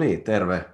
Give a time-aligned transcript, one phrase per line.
[0.00, 0.64] Niin, terve.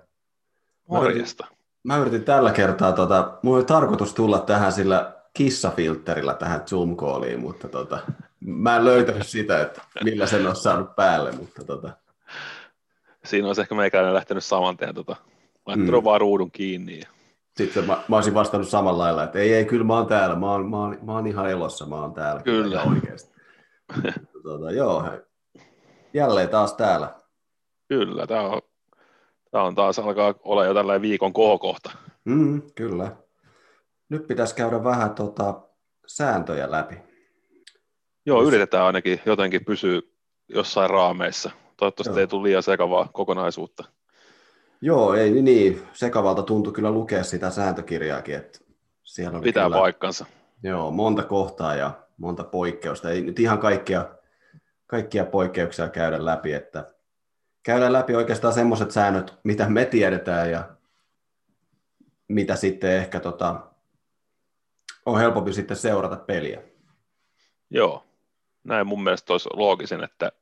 [0.88, 1.46] Morjesta.
[1.82, 7.68] mä yritin tällä kertaa, tota, mulla oli tarkoitus tulla tähän sillä kissafilterillä tähän Zoom-kooliin, mutta
[7.68, 7.98] tota,
[8.41, 11.91] mä en löytänyt sitä, että millä sen olisi saanut päälle, mutta tota,
[13.24, 15.16] Siinä olisi ehkä meikäläinen lähtenyt saman tien tota,
[15.66, 16.04] laittanut Mm.
[16.04, 17.01] vaan ruudun kiinni.
[17.56, 20.52] Sitten mä, mä olisin vastannut samalla lailla, että ei, ei, kyllä mä oon täällä, mä
[20.52, 22.43] oon, mä oon, mä oon ihan elossa, mä oon täällä.
[22.43, 22.82] Kyllä.
[22.82, 23.34] oikeasti.
[24.43, 25.18] tota, joo, hei.
[26.15, 27.15] jälleen taas täällä.
[27.88, 28.62] Kyllä, tämä on,
[29.56, 31.91] tää on taas alkaa olla jo tällainen viikon kohokohta.
[32.24, 33.16] Mm, kyllä.
[34.09, 35.60] Nyt pitäisi käydä vähän tota,
[36.06, 36.95] sääntöjä läpi.
[38.27, 40.01] Joo, Jos- yritetään ainakin jotenkin pysyä
[40.48, 41.51] jossain raameissa.
[41.77, 42.20] Toivottavasti Joo.
[42.20, 43.84] ei tule liian sekavaa kokonaisuutta.
[44.80, 45.82] Joo, ei niin, niin.
[45.93, 48.59] Sekavalta tuntui kyllä lukea sitä sääntökirjaakin, että
[49.04, 50.27] siellä oli Pitää kyllä, paikkansa.
[50.62, 53.10] joo, monta kohtaa ja monta poikkeusta.
[53.10, 54.09] Ei nyt ihan kaikkia,
[54.87, 56.93] kaikkia poikkeuksia käydä läpi, että
[57.66, 60.68] käydään läpi oikeastaan semmoiset säännöt, mitä me tiedetään ja
[62.28, 63.60] mitä sitten ehkä tota,
[65.06, 66.62] on helpompi sitten seurata peliä.
[67.70, 68.04] Joo,
[68.64, 70.32] näin mun mielestä olisi loogisin, että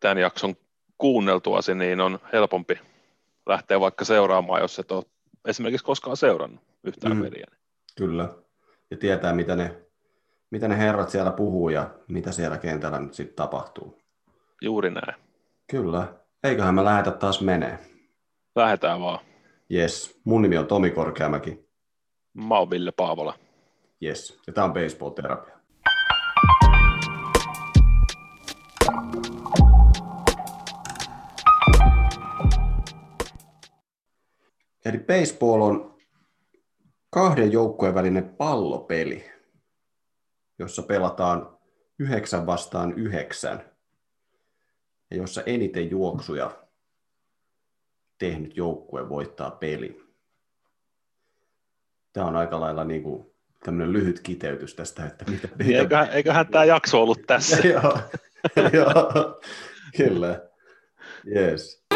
[0.00, 0.56] tämän jakson
[0.98, 2.80] kuunneltuasi niin on helpompi
[3.46, 5.04] lähteä vaikka seuraamaan, jos et ole
[5.44, 7.22] esimerkiksi koskaan seurannut yhtään mm.
[7.22, 7.46] peliä.
[7.96, 8.28] Kyllä.
[8.90, 9.76] Ja tietää, mitä ne,
[10.50, 13.98] mitä ne herrat siellä puhuu ja mitä siellä kentällä nyt sitten tapahtuu.
[14.62, 15.25] Juuri näin.
[15.70, 16.14] Kyllä.
[16.44, 17.78] Eiköhän me lähetä taas menee.
[18.56, 19.18] Lähdetään vaan.
[19.72, 20.20] Yes.
[20.24, 21.66] Mun nimi on Tomi Korkeamäki.
[22.34, 23.34] Mä oon Ville Paavola.
[24.02, 24.40] Yes.
[24.46, 25.56] Ja tää on Baseball Terapia.
[34.84, 35.98] Eli baseball on
[37.10, 39.30] kahden joukkueen välinen pallopeli,
[40.58, 41.58] jossa pelataan
[41.98, 43.75] yhdeksän vastaan yhdeksän
[45.10, 46.66] jossa eniten juoksuja
[48.18, 50.06] tehnyt joukkue voittaa peli.
[52.12, 53.26] Tämä on aika lailla niin kuin
[53.64, 55.48] tämmöinen lyhyt kiteytys tästä, että mitä...
[55.58, 57.56] Niin eiköhän, eiköhän tämä jakso ollut tässä.
[57.68, 57.98] joo,
[58.72, 59.40] joo,
[59.96, 60.48] kyllä.
[61.36, 61.86] Yes.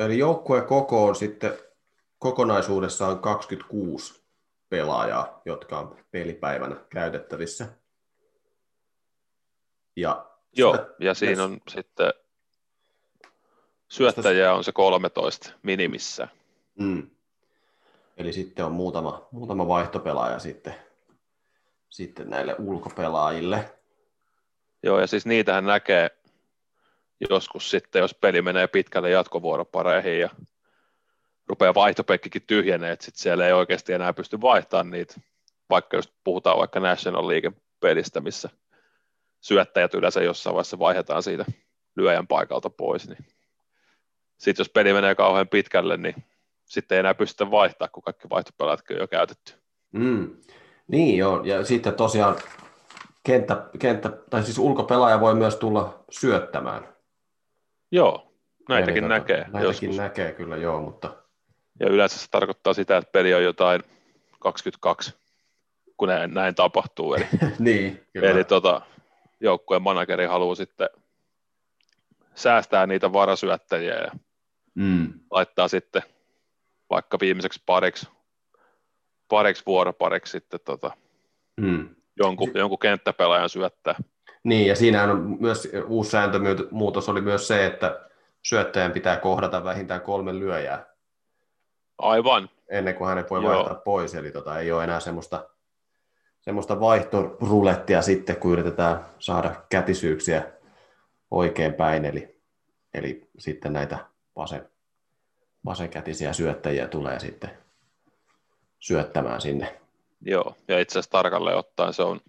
[0.00, 1.52] Eli joukkueen koko on sitten
[2.18, 4.23] kokonaisuudessaan 26
[4.68, 7.68] pelaajaa, jotka on pelipäivänä käytettävissä.
[9.96, 12.12] Ja Joo, syöt- ja siinä on sitten
[13.88, 16.28] syöttäjää on se 13 minimissä.
[16.78, 17.10] Mm.
[18.16, 20.74] Eli sitten on muutama, muutama vaihtopelaaja sitten,
[21.88, 23.74] sitten näille ulkopelaajille.
[24.82, 26.10] Joo, ja siis niitähän näkee
[27.30, 30.30] joskus sitten, jos peli menee pitkälle jatkovuoropareihin ja
[31.48, 35.14] rupeaa vaihtopekkikin tyhjenee, että sitten siellä ei oikeasti enää pysty vaihtamaan niitä,
[35.70, 38.48] vaikka jos puhutaan vaikka National League pelistä, missä
[39.40, 41.44] syöttäjät yleensä jossain vaiheessa vaihdetaan siitä
[41.96, 43.24] lyöjän paikalta pois, niin
[44.38, 46.14] sitten jos peli menee kauhean pitkälle, niin
[46.64, 49.54] sitten ei enää pystytä vaihtaa, kun kaikki vaihtopelaajatkin on jo käytetty.
[49.92, 50.36] Mm.
[50.88, 52.36] Niin joo, ja sitten tosiaan
[53.22, 56.94] kenttä, kenttä, tai siis ulkopelaaja voi myös tulla syöttämään.
[57.92, 58.32] Joo,
[58.68, 59.96] näitäkin Eli näkee Näitäkin joskus.
[59.96, 61.23] näkee kyllä, joo, mutta
[61.80, 63.82] Ja yleensä se tarkoittaa sitä, että peli on jotain
[64.38, 65.14] 22,
[65.96, 67.14] kun näin, näin tapahtuu.
[67.14, 67.26] Eli,
[67.58, 68.30] niin, kyllä.
[68.30, 68.80] eli tota,
[69.40, 70.88] joukkueen manageri haluaa sitten
[72.34, 74.10] säästää niitä varasyöttäjiä ja
[74.74, 75.12] mm.
[75.30, 76.02] laittaa sitten
[76.90, 78.08] vaikka viimeiseksi pariksi,
[79.28, 80.90] pariksi vuoropariksi sitten tota,
[81.60, 81.88] Mm.
[82.16, 83.94] jonkun, jonkun kenttäpelaajan syöttää.
[84.44, 88.08] Niin, ja siinähän on myös uusi sääntömuutos oli myös se, että
[88.42, 90.93] syöttäjän pitää kohdata vähintään kolme lyöjää
[91.98, 93.52] Aivan, ennen kuin hänet voi Joo.
[93.54, 95.48] vaihtaa pois, eli tota, ei ole enää semmoista,
[96.40, 100.44] semmoista vaihtorulettia sitten, kun yritetään saada kätisyyksiä
[101.30, 102.40] oikein päin, eli,
[102.94, 103.98] eli sitten näitä
[104.36, 104.68] vasen,
[105.64, 107.50] vasenkätisiä syöttäjiä tulee sitten
[108.78, 109.80] syöttämään sinne.
[110.20, 110.56] joo.
[110.68, 112.20] Ja itse asiassa tarkalleen ottaen se on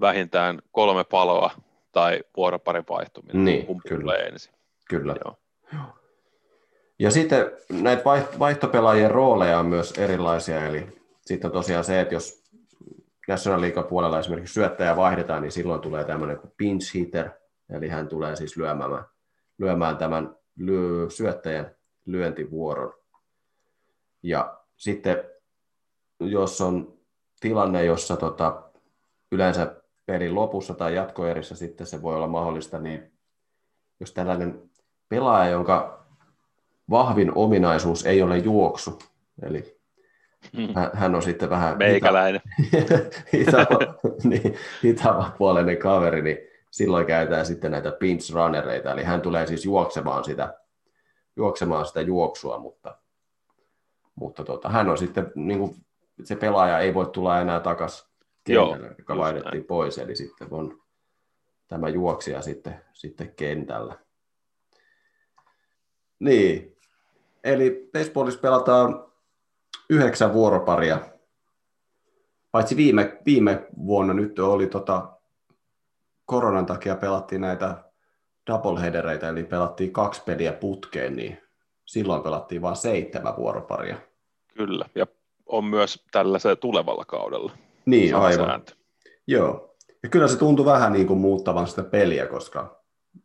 [0.00, 1.50] vähintään kolme paloa
[1.92, 4.14] tai vuoroparin vaihtuminen, Niin, kumpi kyllä.
[4.14, 4.52] ensin.
[4.88, 5.14] Kyllä.
[5.24, 5.36] Joo.
[7.02, 10.86] Ja sitten näitä vaiht- vaihtopelaajien rooleja on myös erilaisia, eli
[11.20, 12.44] sitten on tosiaan se, että jos
[13.28, 17.30] National League puolella esimerkiksi syöttäjä vaihdetaan, niin silloin tulee tämmöinen kuin pinch hitter,
[17.70, 19.04] eli hän tulee siis lyömään,
[19.58, 21.74] lyömään tämän lyö, syöttäjän
[22.06, 22.94] lyöntivuoron.
[24.22, 25.24] Ja sitten
[26.20, 26.98] jos on
[27.40, 28.62] tilanne, jossa tota,
[29.32, 29.74] yleensä
[30.06, 33.12] pelin lopussa tai jatkoerissä sitten se voi olla mahdollista, niin
[34.00, 34.70] jos tällainen
[35.08, 36.01] pelaaja, jonka
[36.90, 38.98] vahvin ominaisuus ei ole juoksu,
[39.42, 39.82] eli
[40.74, 42.40] hän, hän on sitten vähän Meikäläinen.
[44.84, 45.28] hitava,
[45.62, 46.38] niin, kaveri, niin
[46.70, 50.54] silloin käytetään sitten näitä pinch runnereita, eli hän tulee siis juoksemaan sitä,
[51.36, 52.98] juoksemaan sitä juoksua, mutta,
[54.14, 55.76] mutta tota, hän on sitten, niin kuin,
[56.24, 58.08] se pelaaja ei voi tulla enää takaisin
[58.44, 60.82] kentälle, joka vaihdettiin pois, eli sitten on
[61.68, 63.98] tämä juoksija sitten, sitten kentällä.
[66.22, 66.76] Niin,
[67.44, 69.04] eli baseballissa pelataan
[69.90, 70.98] yhdeksän vuoroparia,
[72.50, 75.12] paitsi viime, viime vuonna nyt oli tota,
[76.24, 77.84] koronan takia pelattiin näitä
[78.46, 81.38] doubleheadereita, eli pelattiin kaksi peliä putkeen, niin
[81.84, 83.96] silloin pelattiin vain seitsemän vuoroparia.
[84.56, 85.06] Kyllä, ja
[85.46, 87.52] on myös tällaisella tulevalla kaudella.
[87.86, 88.46] Niin, Sama aivan.
[88.46, 88.72] Sääntö.
[89.26, 89.76] Joo.
[90.02, 92.82] Ja kyllä se tuntui vähän niin kuin muuttavan sitä peliä, koska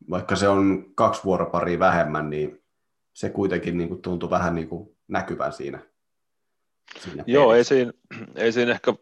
[0.10, 2.64] vaikka se on kaksi vuoroparia vähemmän, niin
[3.18, 5.80] se kuitenkin niin kuin tuntui vähän niin kuin näkyvän siinä.
[7.00, 7.92] siinä Joo, ei siinä,
[8.36, 8.94] ei siinä ehkä,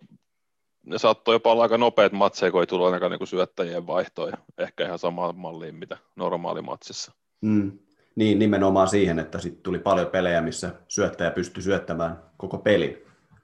[0.85, 4.37] ne saattoi jopa olla aika nopeat matseja, kun ei tullut ainakaan niin kuin syöttäjien vaihtoja,
[4.57, 7.11] ehkä ihan samaan malliin, mitä normaalimatsissa.
[7.41, 7.79] Mm.
[8.15, 12.97] Niin, nimenomaan siihen, että sitten tuli paljon pelejä, missä syöttäjä pystyi syöttämään koko pelin.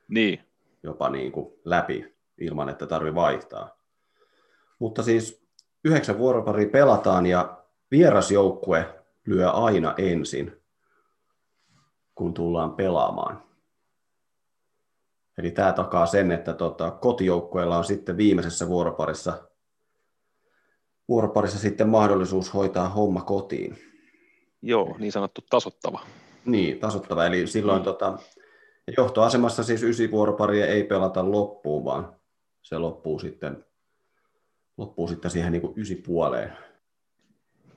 [0.07, 0.39] Niin.
[0.83, 3.77] Jopa niin kuin läpi, ilman että tarvi vaihtaa.
[4.79, 5.45] Mutta siis
[5.85, 7.57] yhdeksän vuoroparia pelataan ja
[7.91, 8.85] vierasjoukkue
[9.25, 10.60] lyö aina ensin
[12.15, 13.43] kun tullaan pelaamaan.
[15.37, 19.47] Eli tämä takaa sen, että tota, kotijoukkueella on sitten viimeisessä vuoroparissa,
[21.07, 23.77] vuoroparissa sitten mahdollisuus hoitaa homma kotiin.
[24.61, 25.99] Joo, niin sanottu tasottava.
[26.45, 27.25] Niin, tasottava.
[27.25, 27.83] Eli silloin mm.
[27.83, 28.17] tota,
[28.97, 32.15] johtoasemassa siis ysi vuoroparia ei pelata loppuun, vaan
[32.61, 33.65] se loppuu sitten,
[34.77, 36.57] loppuu sitten siihen niin kuin ysi puoleen.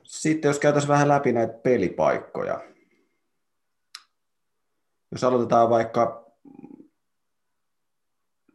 [0.03, 2.61] Sitten jos käytäisiin vähän läpi näitä pelipaikkoja,
[5.15, 6.31] jos aloitetaan vaikka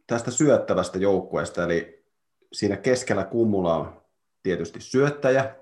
[0.06, 2.04] tästä syöttävästä joukkueesta, eli
[2.52, 4.02] siinä keskellä kummulla on
[4.42, 5.56] tietysti syöttäjä.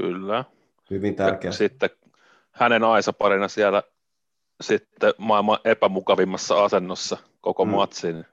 [0.00, 0.44] Kyllä.
[0.90, 1.48] Hyvin tärkeä.
[1.48, 1.90] Ja sitten
[2.50, 3.82] hänen aisaparina siellä
[4.60, 7.70] sitten maailman epämukavimmassa asennossa koko mm.
[7.70, 8.24] matsin.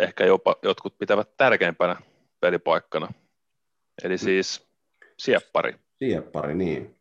[0.00, 1.96] Ehkä jopa jotkut pitävät tärkeimpänä
[2.40, 3.12] pelipaikkana.
[4.04, 4.18] Eli mm.
[4.18, 4.68] siis
[5.18, 5.74] sieppari.
[5.98, 6.99] Sieppari, niin.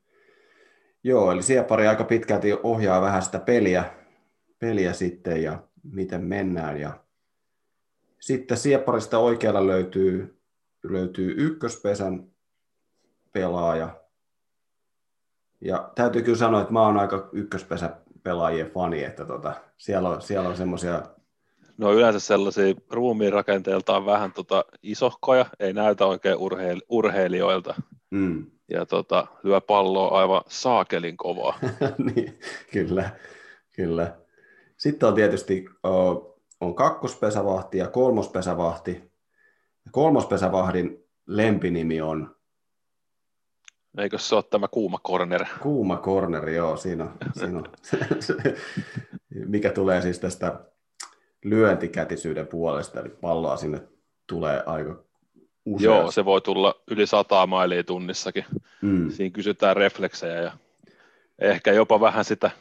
[1.04, 3.84] Joo, eli Siepari aika pitkälti ohjaa vähän sitä peliä,
[4.60, 6.80] peliä sitten ja miten mennään.
[6.80, 7.00] Ja
[8.20, 10.42] sitten Siepparista oikealla löytyy,
[10.84, 12.28] löytyy ykköspesän
[13.32, 14.02] pelaaja.
[15.62, 20.22] Ja täytyy kyllä sanoa, että mä oon aika ykköspesä pelaajien fani, että tota, siellä on,
[20.22, 21.04] siellä on semmoisia
[21.78, 27.76] No yleensä sellaisia ruumiin rakenteeltaan vähän tota isohkoja, ei näytä oikein urheil- urheilijoilta.
[28.10, 31.60] Mm ja tota, lyö palloa aivan saakelin kovaa.
[32.16, 32.40] niin,
[32.72, 33.10] kyllä,
[33.76, 34.18] kyllä.
[34.78, 35.66] Sitten on tietysti
[36.62, 39.12] on kakkospesävahti ja kolmospesävahti.
[39.92, 42.36] Kolmospesävahdin lempinimi on...
[43.98, 45.46] Eikö se ole tämä kuuma corner?
[45.62, 47.66] Kuuma corner, joo, siinä on, siinä on.
[49.54, 50.60] mikä tulee siis tästä
[51.44, 53.82] lyöntikätisyyden puolesta, eli palloa sinne
[54.28, 55.04] tulee aika
[55.66, 55.86] Usein.
[55.86, 58.46] Joo, se voi tulla yli 100 mailia tunnissakin.
[58.82, 59.12] Mm.
[59.12, 60.52] Siinä kysytään refleksejä ja
[61.40, 62.52] ehkä jopa vähän sitä,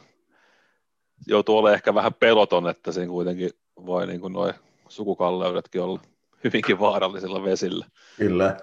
[1.27, 3.49] joutuu olemaan ehkä vähän peloton, että siinä kuitenkin
[3.85, 4.53] voi niin kuin noin
[4.87, 5.99] sukukalleudetkin olla
[6.43, 7.85] hyvinkin vaarallisilla vesillä.
[8.17, 8.57] Kyllä.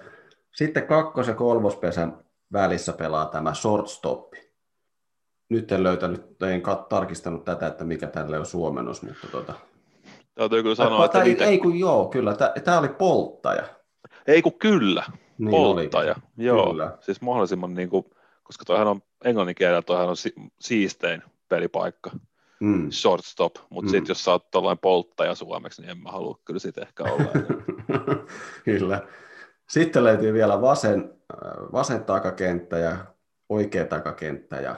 [0.55, 2.17] Sitten kakkos- ja kolmospesän
[2.53, 4.47] välissä pelaa tämä shortstoppi.
[5.49, 9.53] Nyt en löytänyt, en tarkistanut tätä, että mikä tälle on suomennos, mutta tota...
[10.35, 11.23] Täytyy kyllä sanoa, että...
[11.23, 12.35] Ei, ei kun joo, kyllä.
[12.63, 13.63] Tämä oli polttaja.
[14.27, 15.03] Ei kun kyllä,
[15.37, 16.15] niin polttaja.
[16.17, 16.45] Oli.
[16.45, 16.97] Joo, kyllä.
[17.01, 18.05] siis mahdollisimman, niin kuin,
[18.43, 22.11] koska toihan on englannin kielellä, toihan on si- siistein pelipaikka,
[22.59, 22.91] mm.
[22.91, 23.91] shortstop, mutta mm.
[23.91, 27.31] sitten jos sä oot tuollainen polttaja suomeksi, niin en mä halua kyllä sitä ehkä olla.
[28.65, 29.07] kyllä.
[29.69, 32.97] Sitten löytyy vielä vasen, äh, vasen takakenttä ja
[33.49, 34.75] oikea takakenttä ja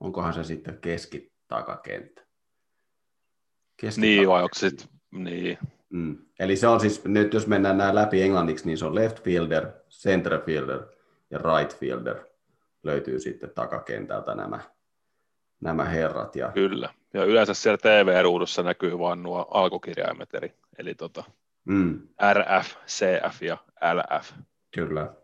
[0.00, 2.22] onkohan se sitten keskitakakenttä.
[3.76, 4.00] Keskitakakenttä.
[4.00, 5.58] Niin, vai onko sitten, niin,
[5.92, 6.18] Mm.
[6.38, 9.72] Eli se on siis, nyt jos mennään nämä läpi englanniksi, niin se on left fielder,
[9.90, 10.82] center fielder
[11.30, 12.24] ja right fielder
[12.82, 14.60] löytyy sitten takakentältä nämä,
[15.60, 16.36] nämä herrat.
[16.36, 16.52] Ja...
[16.52, 21.24] Kyllä, ja yleensä siellä TV-ruudussa näkyy vain nuo alkukirjaimet, eli, eli tota,
[21.64, 22.08] mm.
[22.32, 23.56] RF, CF ja
[23.94, 24.32] LF.
[24.74, 25.14] Kyllä.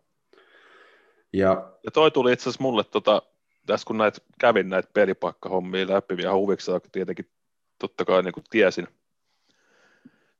[1.33, 3.23] Ja, ja toi tuli itse asiassa mulle, tota,
[3.67, 7.31] tässä kun näitä, kävin näitä pelipaikkahommia läpi vielä huviksi, tietenkin
[7.79, 8.89] totta kai niin kuin tiesin,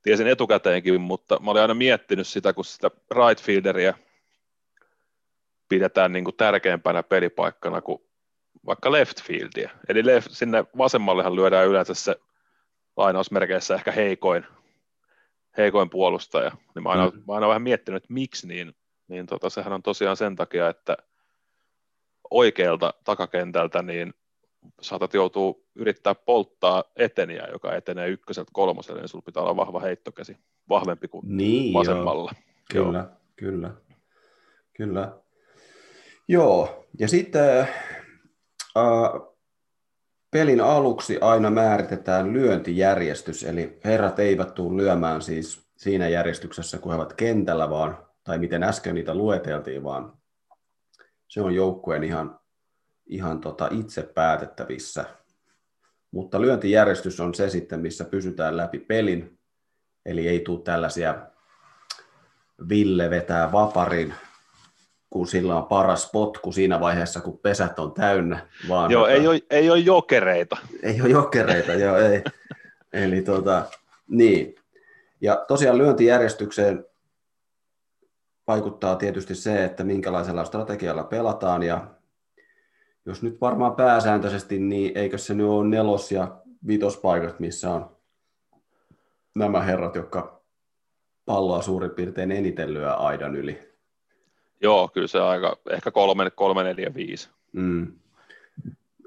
[0.01, 3.93] tiesin etukäteenkin, mutta mä olin aina miettinyt sitä, kun sitä right fielderia
[5.69, 8.01] pidetään niin kuin tärkeämpänä pelipaikkana kuin
[8.65, 9.69] vaikka left fieldia.
[9.89, 12.15] Eli left, sinne vasemmallehan lyödään yleensä se
[12.97, 14.45] lainausmerkeissä ehkä heikoin,
[15.57, 16.51] heikoin puolustaja.
[16.75, 17.23] Niin mä, aina, mm.
[17.27, 18.75] mä aina vähän miettinyt, että miksi, niin,
[19.07, 20.97] niin tota, sehän on tosiaan sen takia, että
[22.31, 24.13] oikealta takakentältä niin
[24.81, 30.37] saatat joutua yrittää polttaa eteniä, joka etenee ykköseltä kolmoselle, niin sulla pitää olla vahva heittokäsi,
[30.69, 32.31] vahvempi kuin niin, vasemmalla.
[32.73, 32.85] Joo.
[32.85, 33.09] Kyllä, joo.
[33.35, 33.71] kyllä,
[34.73, 35.17] kyllä.
[36.27, 37.69] Joo, ja sitten äh,
[40.31, 46.95] pelin aluksi aina määritetään lyöntijärjestys, eli herrat eivät tule lyömään siis siinä järjestyksessä, kun he
[46.95, 50.13] ovat kentällä, vaan, tai miten äsken niitä lueteltiin, vaan
[51.27, 52.39] se on joukkueen ihan,
[53.09, 55.05] ihan tota itse päätettävissä.
[56.11, 59.39] Mutta lyöntijärjestys on se sitten, missä pysytään läpi pelin,
[60.05, 61.27] eli ei tule tällaisia
[62.69, 64.13] Ville vetää vaparin
[65.09, 68.47] kun sillä on paras potku siinä vaiheessa, kun pesät on täynnä.
[68.69, 70.57] Vaan joo, tota, ei, ole, ei ole jokereita.
[70.83, 72.23] Ei ole jokereita, joo, ei.
[72.93, 73.65] Eli tota,
[74.07, 74.55] niin.
[75.21, 76.85] Ja tosiaan lyöntijärjestykseen
[78.47, 81.87] vaikuttaa tietysti se, että minkälaisella strategialla pelataan, ja
[83.09, 86.37] jos nyt varmaan pääsääntöisesti, niin eikö se nyt ole nelos- ja
[86.67, 87.97] vitospaikat, missä on
[89.35, 90.41] nämä herrat, jotka
[91.25, 93.69] palloa suurin piirtein eniten lyö aidan yli.
[94.61, 97.29] Joo, kyllä se aika, ehkä kolme, kolme neljä, viisi.
[97.51, 97.93] Mm.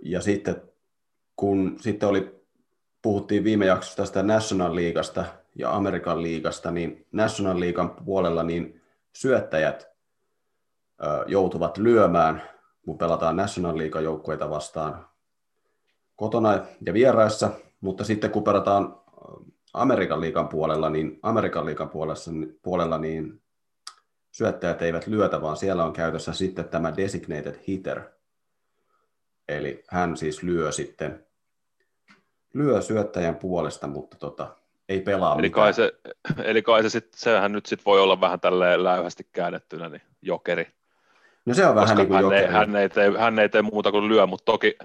[0.03, 0.63] Ja sitten
[1.37, 2.43] kun sitten oli,
[3.03, 8.83] puhuttiin viime jaksossa tästä National Leaguesta ja Amerikan liigasta, niin National Leaguean puolella niin
[9.13, 9.89] syöttäjät
[11.03, 12.43] ö, joutuvat lyömään,
[12.85, 15.07] kun pelataan National League joukkueita vastaan
[16.17, 18.97] kotona ja vieraissa, mutta sitten kun pelataan
[19.75, 22.21] Amerikan liikan puolella, niin Amerikan liikan puolella,
[22.63, 23.43] puolella niin
[24.31, 28.03] syöttäjät eivät lyötä, vaan siellä on käytössä sitten tämä designated hitter.
[29.49, 31.27] Eli hän siis lyö sitten
[32.55, 34.57] lyö syöttäjän puolesta, mutta tota,
[34.89, 35.65] ei pelaa eli mitään.
[35.65, 35.93] Kai se,
[36.45, 40.67] eli kai se sit, sehän nyt sit voi olla vähän tälleen läyhästi käännettynä, niin jokeri.
[41.47, 42.33] No se on vähän niin kuin hän.
[42.33, 44.77] Ei, hän, ei tee, hän ei tee muuta kuin lyö, mutta toki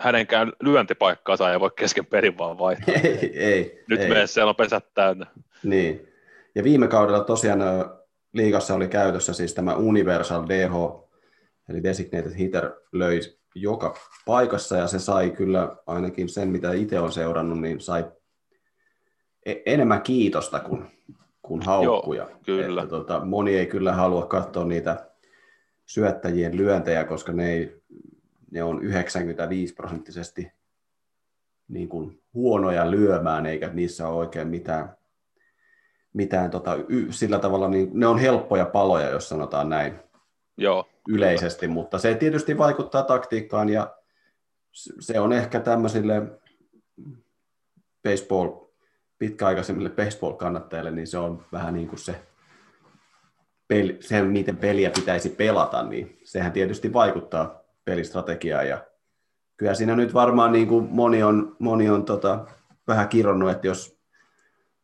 [0.00, 2.94] hänenkään lyöntipaikkaansa ei voi kesken perin vaan vaihtaa.
[3.04, 3.84] ei, ei.
[3.88, 4.28] Nyt ei.
[4.28, 5.26] siellä on pesät täynnä.
[5.62, 6.08] Niin.
[6.54, 7.60] Ja viime kaudella tosiaan
[8.32, 11.04] liigassa oli käytössä siis tämä Universal DH,
[11.68, 13.20] eli Designated Hitter löi
[13.54, 13.94] joka
[14.26, 18.04] paikassa ja se sai kyllä ainakin sen, mitä itse on seurannut, niin sai
[19.46, 20.86] e- enemmän kiitosta kuin,
[21.42, 22.22] kuin haukkuja.
[22.22, 22.82] Joo, kyllä.
[22.82, 25.10] Että, tota, moni ei kyllä halua katsoa niitä
[25.86, 27.82] syöttäjien lyöntejä, koska ne, ei,
[28.50, 30.52] ne on 95 prosenttisesti
[31.68, 34.96] niin kuin huonoja lyömään, eikä niissä ole oikein mitään
[36.14, 39.94] mitään tota, y, sillä tavalla, niin ne on helppoja paloja, jos sanotaan näin
[40.56, 41.74] Joo, yleisesti, kyllä.
[41.74, 43.94] mutta se tietysti vaikuttaa taktiikkaan ja
[45.00, 46.22] se on ehkä tämmöisille
[48.02, 48.50] baseball,
[49.18, 52.22] pitkäaikaisemmille baseball-kannattajille, niin se on vähän niin kuin se,
[53.68, 58.84] peli, se, miten peliä pitäisi pelata, niin sehän tietysti vaikuttaa pelistrategiaan ja
[59.56, 62.46] kyllä siinä nyt varmaan niin kuin moni on, moni on tota,
[62.86, 63.98] vähän kironnut, että jos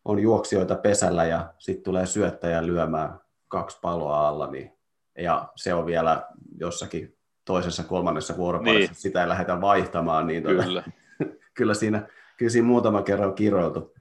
[0.05, 4.73] on juoksijoita pesällä ja sitten tulee syöttäjä lyömään kaksi paloa alla, niin,
[5.19, 9.01] ja se on vielä jossakin toisessa kolmannessa vuoroparissa, niin.
[9.01, 10.85] sitä ei lähdetä vaihtamaan, niin tuota, kyllä.
[11.57, 13.95] kyllä, siinä, kyllä siinä muutama kerran kiroiltu.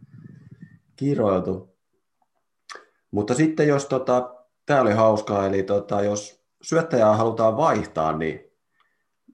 [0.95, 1.75] kiroiltu.
[3.11, 4.35] Mutta sitten jos, tota,
[4.69, 8.51] tämä oli hauskaa, eli tota, jos syöttäjää halutaan vaihtaa, niin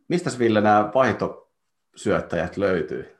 [0.08, 3.16] mistä Ville nämä vaihtosyöttäjät löytyy?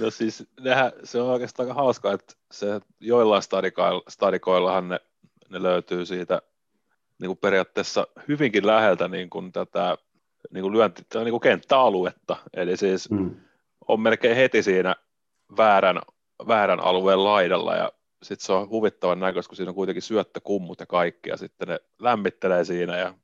[0.00, 5.00] No siis nehän, se on oikeastaan aika hauskaa, että se joillain stadikoilla, stadikoillahan ne,
[5.48, 6.42] ne löytyy siitä
[7.20, 9.96] niin kuin periaatteessa hyvinkin läheltä niin kuin tätä
[10.50, 12.36] niin kuin lyönti, niin kuin kenttäaluetta.
[12.54, 13.36] Eli siis mm.
[13.88, 14.96] on melkein heti siinä
[15.56, 16.00] väärän,
[16.48, 20.86] väärän alueen laidalla ja sitten se on huvittavan näköistä, kun siinä on kuitenkin syöttökummut ja
[20.86, 23.14] kaikki ja sitten ne lämmittelee siinä ja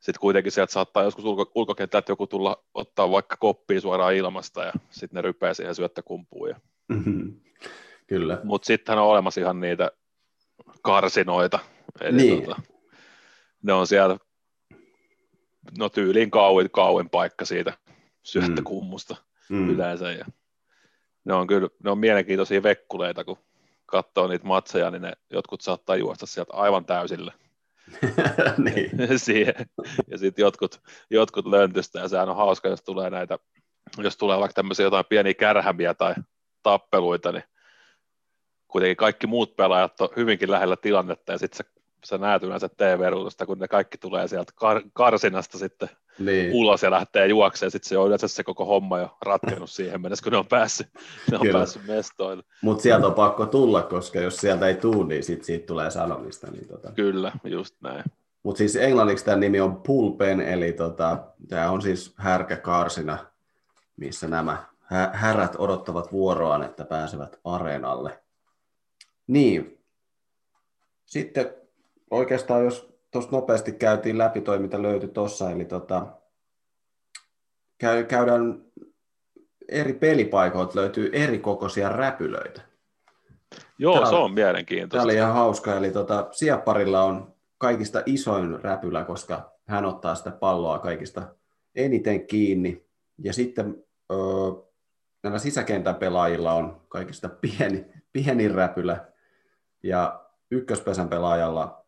[0.00, 4.72] sitten kuitenkin sieltä saattaa joskus ulko, ulkokentältä joku tulla ottaa vaikka koppia suoraan ilmasta ja
[4.90, 6.48] sitten ne rypää siihen syöttökumpuun.
[6.48, 6.60] Ja...
[6.88, 7.40] Mm-hmm.
[8.06, 8.40] Kyllä.
[8.44, 9.90] Mutta sittenhän on olemassa ihan niitä
[10.82, 11.58] karsinoita.
[12.00, 12.44] Eli niin.
[12.44, 12.62] tota,
[13.62, 14.18] ne on siellä
[15.78, 17.72] no tyyliin kauin, kauin paikka siitä
[18.22, 19.16] syöttökummusta
[19.48, 19.56] mm.
[19.56, 19.70] mm.
[19.70, 20.12] yleensä.
[20.12, 20.24] Ja
[21.24, 23.38] ne on kyllä ne on mielenkiintoisia vekkuleita, kun
[23.90, 27.32] katsoo niitä matseja, niin ne jotkut saattaa juosta sieltä aivan täysille.
[28.64, 28.90] niin.
[29.18, 29.54] siihen.
[30.10, 30.80] Ja sitten jotkut,
[31.10, 33.38] jotkut löntystä, ja sehän on hauska, jos tulee näitä,
[33.98, 36.14] jos tulee vaikka tämmöisiä jotain pieniä kärhämiä tai
[36.62, 37.44] tappeluita, niin
[38.68, 41.72] kuitenkin kaikki muut pelaajat on hyvinkin lähellä tilannetta, ja sitten sä,
[42.04, 45.88] sä näet yleensä TV-ruudusta, kun ne kaikki tulee sieltä kar- karsinasta sitten
[46.20, 46.54] niin.
[46.54, 50.22] ulos ja lähtee juokseen, sitten se on yleensä se koko homma jo ratkennut siihen mennessä,
[50.22, 50.86] kun ne on päässyt,
[51.30, 52.42] ne on päässyt mestoille.
[52.62, 56.50] Mutta sieltä on pakko tulla, koska jos sieltä ei tule, niin sit siitä tulee sanomista.
[56.50, 56.92] Niin tota.
[56.92, 58.04] Kyllä, just näin.
[58.42, 63.18] Mutta siis englanniksi tämä nimi on pulpen, eli tota, tämä on siis härkäkarsina,
[63.96, 64.64] missä nämä
[65.12, 68.22] härät odottavat vuoroaan, että pääsevät areenalle.
[69.26, 69.78] Niin.
[71.06, 71.54] Sitten
[72.10, 76.06] oikeastaan, jos tuossa nopeasti käytiin läpi toi, mitä löytyi tuossa, eli tota,
[77.78, 78.64] käy, käydään
[79.68, 82.62] eri pelipaikoilta löytyy eri kokoisia räpylöitä.
[83.78, 84.96] Joo, Tää se on mielenkiintoista.
[84.96, 90.30] Tämä oli ihan hauska, eli tota, Siepparilla on kaikista isoin räpylä, koska hän ottaa sitä
[90.30, 91.22] palloa kaikista
[91.74, 92.86] eniten kiinni.
[93.18, 94.18] Ja sitten öö,
[95.22, 99.06] näillä sisäkentän pelaajilla on kaikista pieni, pienin räpylä.
[99.82, 101.79] Ja ykköspesän pelaajalla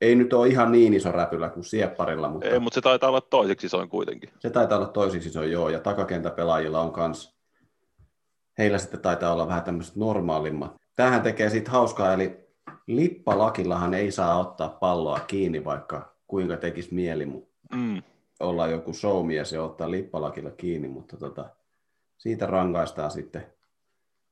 [0.00, 2.28] ei nyt ole ihan niin iso räpylä kuin Siepparilla.
[2.28, 4.30] Mutta ei, mutta se taitaa olla toiseksi isoin kuitenkin.
[4.38, 5.68] Se taitaa olla toiseksi isoin, joo.
[5.68, 7.36] Ja takakentän-pelaajilla on kans,
[8.58, 10.76] heillä sitten taitaa olla vähän tämmöiset normaalimmat.
[10.96, 12.46] Tähän tekee sitten hauskaa, eli
[12.86, 17.26] lippalakillahan ei saa ottaa palloa kiinni, vaikka kuinka tekisi mieli
[17.74, 18.02] mm.
[18.40, 21.50] olla joku showmies ja ottaa lippalakilla kiinni, mutta tota,
[22.18, 23.46] siitä rangaistaan sitten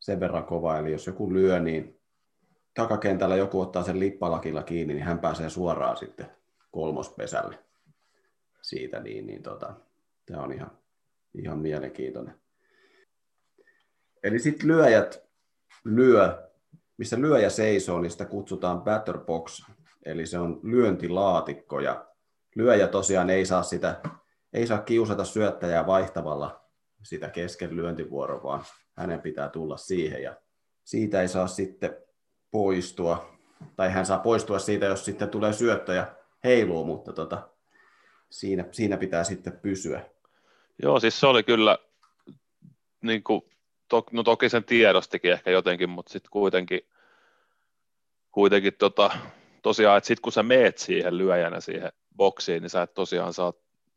[0.01, 2.01] sen verran kova, eli jos joku lyö, niin
[2.75, 6.27] takakentällä joku ottaa sen lippalakilla kiinni, niin hän pääsee suoraan sitten
[6.71, 7.59] kolmospesälle
[8.63, 9.75] siitä, niin, niin tota,
[10.27, 10.79] tämä on ihan,
[11.35, 12.41] ihan mielenkiintoinen.
[14.23, 15.25] Eli sitten lyöjät
[15.85, 16.45] lyö
[16.97, 19.63] missä lyöjä seisoo, niin sitä kutsutaan batter box,
[20.05, 22.07] eli se on lyöntilaatikko, ja
[22.57, 24.01] lyöjä tosiaan ei saa sitä,
[24.53, 26.65] ei saa kiusata syöttäjää vaihtavalla
[27.03, 28.65] sitä kesken lyöntivuoroa, vaan
[28.97, 30.37] hänen pitää tulla siihen, ja
[30.85, 31.97] siitä ei saa sitten
[32.55, 33.37] poistua,
[33.77, 36.07] tai hän saa poistua siitä, jos sitten tulee syöttö ja
[36.45, 37.49] heiluu, mutta tota,
[38.31, 40.05] siinä, siinä pitää sitten pysyä.
[40.83, 41.79] Joo, siis se oli kyllä
[43.01, 43.43] niin kuin
[43.89, 46.81] to, no toki sen tiedostikin ehkä jotenkin, mutta sitten kuitenkin,
[48.33, 49.11] kuitenkin tota,
[49.63, 53.53] tosiaan, että sitten kun sä meet siihen lyöjänä siihen boksiin, niin sä et tosiaan saa,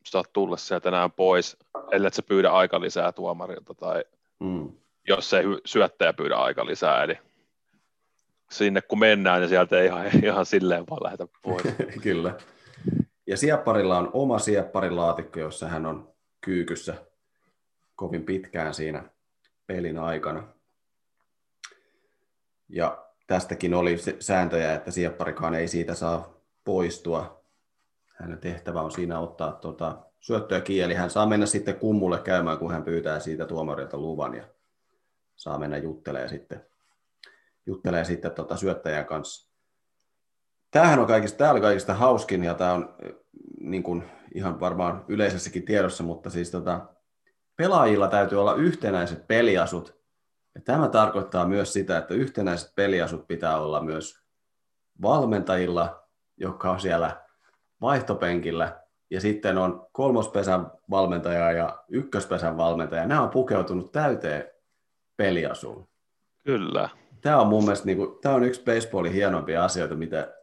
[0.06, 1.58] saa tulla sieltä enää pois,
[1.92, 4.04] ellei sä pyydä aika lisää tuomarilta tai
[4.40, 4.72] mm.
[5.08, 7.27] jos ei syöttäjä pyydä aika lisää, eli
[8.52, 11.64] sinne kun mennään, niin sieltä ei ihan, ihan silleen vaan lähdetä pois.
[12.04, 12.38] Kyllä.
[13.28, 16.96] Ja siepparilla on oma siepparilaatikko, jossa hän on kyykyssä
[17.96, 19.04] kovin pitkään siinä
[19.68, 20.48] pelin aikana.
[22.70, 26.34] Ja tästäkin oli sääntöjä, että siepparikaan ei siitä saa
[26.64, 27.44] poistua.
[28.16, 30.94] Hänen tehtävä on siinä ottaa tuota, syöttöä kieli.
[30.94, 34.44] Hän saa mennä sitten kummulle käymään, kun hän pyytää siitä tuomarilta luvan ja
[35.36, 36.66] saa mennä juttelee sitten,
[37.68, 39.52] juttelee sitten tuota syöttäjän kanssa.
[40.72, 42.96] Tämähän on kaikista, tämä oli kaikista hauskin ja tämä on
[43.60, 44.04] niin kuin
[44.36, 46.86] ihan varmaan yleisessäkin tiedossa, mutta siis tota,
[47.56, 49.98] pelaajilla täytyy olla yhtenäiset peliasut.
[50.56, 54.20] Ja tämä tarkoittaa myös sitä, että yhtenäiset peliasut pitää olla myös
[55.02, 56.04] valmentajilla,
[56.38, 57.22] jotka on siellä
[57.82, 58.84] vaihtopenkillä.
[59.10, 63.08] Ja sitten on kolmospesän valmentaja ja ykköspesän valmentaja.
[63.08, 64.46] Nämä on pukeutunut täyteen
[65.18, 65.88] peliasuun.
[66.46, 66.90] Kyllä.
[67.22, 70.34] Tämä on mun mielestä niin kuin, tämä on yksi baseballin hienompia asioita, mitä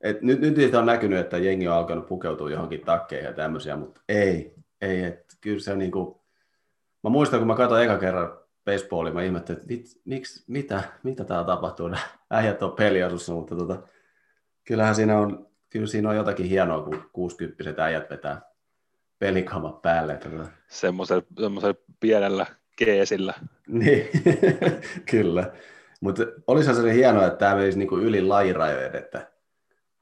[0.00, 4.00] et nyt, nyt on näkynyt, että jengi on alkanut pukeutua johonkin takkeihin ja tämmöisiä, mutta
[4.08, 6.16] ei, ei, että kyllä se niin kuin,
[7.06, 11.24] Mä muistan, kun mä katsoin eka kerran baseballia, mä ihmettelin, että mit, miksi, mitä, mitä
[11.24, 11.90] täällä tapahtuu,
[12.30, 13.82] äijät on peliasussa, mutta tota,
[14.64, 18.40] kyllähän siinä on, kyllä siinä on jotakin hienoa, kun 60 äijät vetää
[19.18, 20.16] pelikamat päälle.
[20.16, 20.50] Tota.
[20.68, 23.34] Semmoisella pienellä keesillä.
[23.68, 24.08] Niin,
[25.10, 25.52] kyllä.
[26.00, 29.32] Mutta olisihan se hienoa, että tämä menisi niinku yli lajirajojen, että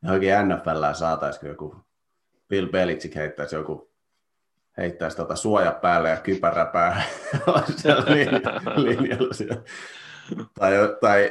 [0.03, 1.77] johonkin NFL saataisiin joku
[2.49, 3.95] Bill Belichick heittäisi joku
[4.79, 7.03] heittäisi tota suoja päälle ja kypärä päälle
[8.77, 9.65] linjalla
[10.59, 11.31] Tai, tai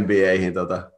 [0.00, 0.90] NBAihin, tota,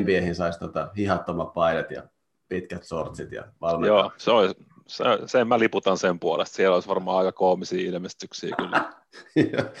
[0.00, 2.02] NBAihin saisi tota, hihattomat paidat ja
[2.48, 3.98] pitkät sortsit ja valmentaa.
[3.98, 4.54] Joo, se on,
[4.86, 6.56] se, sen mä liputan sen puolesta.
[6.56, 8.92] Siellä olisi varmaan aika koomisia ilmestyksiä kyllä.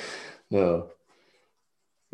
[0.50, 0.90] Joo.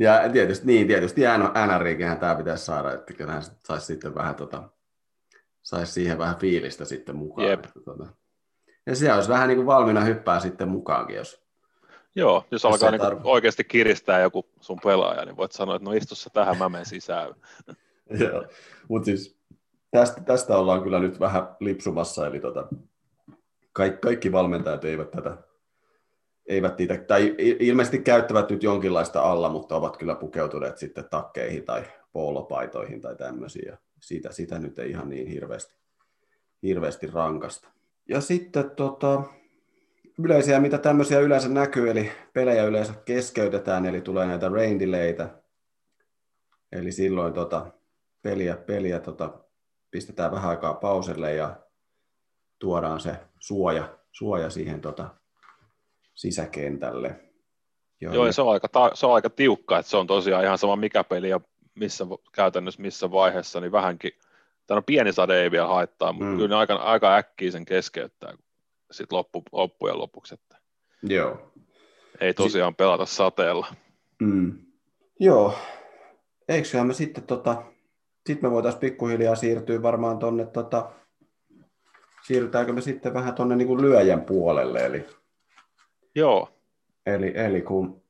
[0.01, 1.21] Ja tietysti, niin, tietysti
[1.67, 4.63] NRIkinhän tämä pitäisi saada, että kyllähän saisi sitten vähän tota,
[5.63, 7.49] saisi siihen vähän fiilistä sitten mukaan.
[7.49, 7.65] Jep.
[7.65, 8.07] Että, tota,
[8.87, 11.43] ja siellä olisi vähän niin kuin valmiina hyppää sitten mukaankin, jos...
[12.15, 15.93] Joo, jos alkaa niin tarv- oikeasti kiristää joku sun pelaaja, niin voit sanoa, että no
[15.93, 17.35] istu tähän, mä menen sisään.
[18.21, 18.45] Joo,
[18.89, 19.39] mutta siis
[19.91, 22.69] tästä, tästä ollaan kyllä nyt vähän lipsumassa, eli tota,
[23.73, 25.37] kaikki, kaikki valmentajat eivät tätä
[26.51, 31.85] eivät niitä, tai ilmeisesti käyttävät nyt jonkinlaista alla, mutta ovat kyllä pukeutuneet sitten takkeihin tai
[32.13, 33.79] poolopaitoihin tai tämmöisiä.
[34.01, 35.75] Siitä, sitä nyt ei ihan niin hirveästi,
[36.63, 37.69] hirveästi rankasta.
[38.09, 39.23] ja sitten tota,
[40.19, 45.43] yleisiä, mitä tämmöisiä yleensä näkyy, eli pelejä yleensä keskeytetään, eli tulee näitä rain delaytä.
[46.73, 47.67] Eli silloin tota,
[48.23, 49.39] peliä, peliä tota,
[49.91, 51.57] pistetään vähän aikaa pauselle ja
[52.59, 55.20] tuodaan se suoja, suoja siihen tota,
[56.21, 57.21] sisäkentälle.
[58.01, 60.59] Joo, Joo ja se on, aika, se on aika tiukka, että se on tosiaan ihan
[60.59, 61.41] sama mikä peli ja
[61.75, 64.13] missä, käytännössä missä vaiheessa, niin vähänkin,
[64.67, 66.37] tämä on pieni sade ei vielä haittaa, mutta mm.
[66.37, 68.35] kyllä ne aika, aika äkkiä sen keskeyttää
[68.91, 70.57] sit loppu, loppujen lopuksi, että
[71.03, 71.53] Joo.
[72.21, 73.67] ei tosiaan si- pelata sateella.
[74.23, 74.59] Mm.
[75.21, 75.55] Joo,
[76.49, 77.63] eiköhän me sitten tota,
[78.27, 80.91] sitten me voitaisiin pikkuhiljaa siirtyä varmaan tuonne, tota,
[82.27, 85.20] siirrytäänkö me sitten vähän tuonne niin lyöjän puolelle, eli
[86.15, 86.49] Joo.
[87.07, 88.03] Eli, eli kun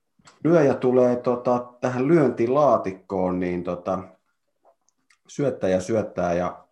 [0.44, 3.98] lyöjä tulee tota, tähän lyöntilaatikkoon, niin tota,
[5.28, 6.64] syöttäjä syöttää ja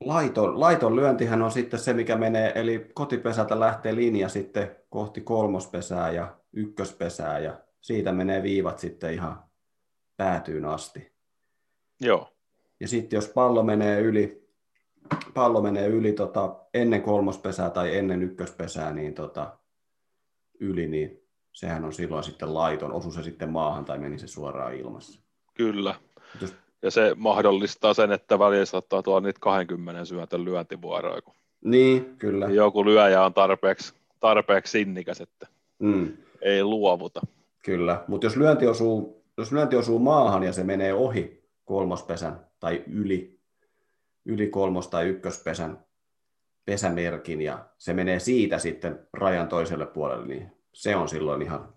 [0.00, 6.10] laiton, laiton lyöntihän on sitten se, mikä menee, eli kotipesältä lähtee linja sitten kohti kolmospesää
[6.10, 9.44] ja ykköspesää ja siitä menee viivat sitten ihan
[10.16, 11.12] päätyyn asti.
[12.00, 12.28] Joo.
[12.80, 14.48] Ja sitten jos pallo menee yli,
[15.34, 19.58] pallo menee yli tota, ennen kolmospesää tai ennen ykköspesää, niin tota,
[20.62, 21.22] yli, niin
[21.52, 25.20] sehän on silloin sitten laiton, osu se sitten maahan tai meni se suoraan ilmassa.
[25.54, 25.94] Kyllä.
[26.40, 26.54] Jos...
[26.82, 31.22] Ja se mahdollistaa sen, että väliin saattaa tulla niitä 20 syötön lyöntivuoroja.
[31.22, 32.46] Kun niin, kyllä.
[32.46, 35.46] Joku lyöjä on tarpeeksi, tarpeeksi sinnikäs, että
[35.78, 36.16] mm.
[36.40, 37.20] ei luovuta.
[37.64, 42.84] Kyllä, mutta jos lyönti, osuu, jos lyönti osuu maahan ja se menee ohi kolmospesän tai
[42.86, 43.40] yli,
[44.24, 45.84] yli kolmos- tai ykköspesän
[46.64, 51.74] pesämerkin ja se menee siitä sitten rajan toiselle puolelle, niin se on silloin ihan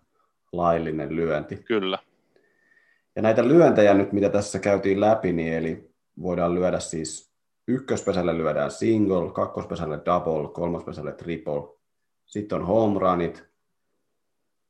[0.52, 1.56] laillinen lyönti.
[1.56, 2.00] Kyllä.
[3.16, 7.36] Ja näitä lyöntejä nyt, mitä tässä käytiin läpi, niin eli voidaan lyödä siis
[7.68, 11.76] ykköspesälle lyödään single, kakkospesälle double, kolmospesälle triple.
[12.26, 13.44] Sitten on home runit,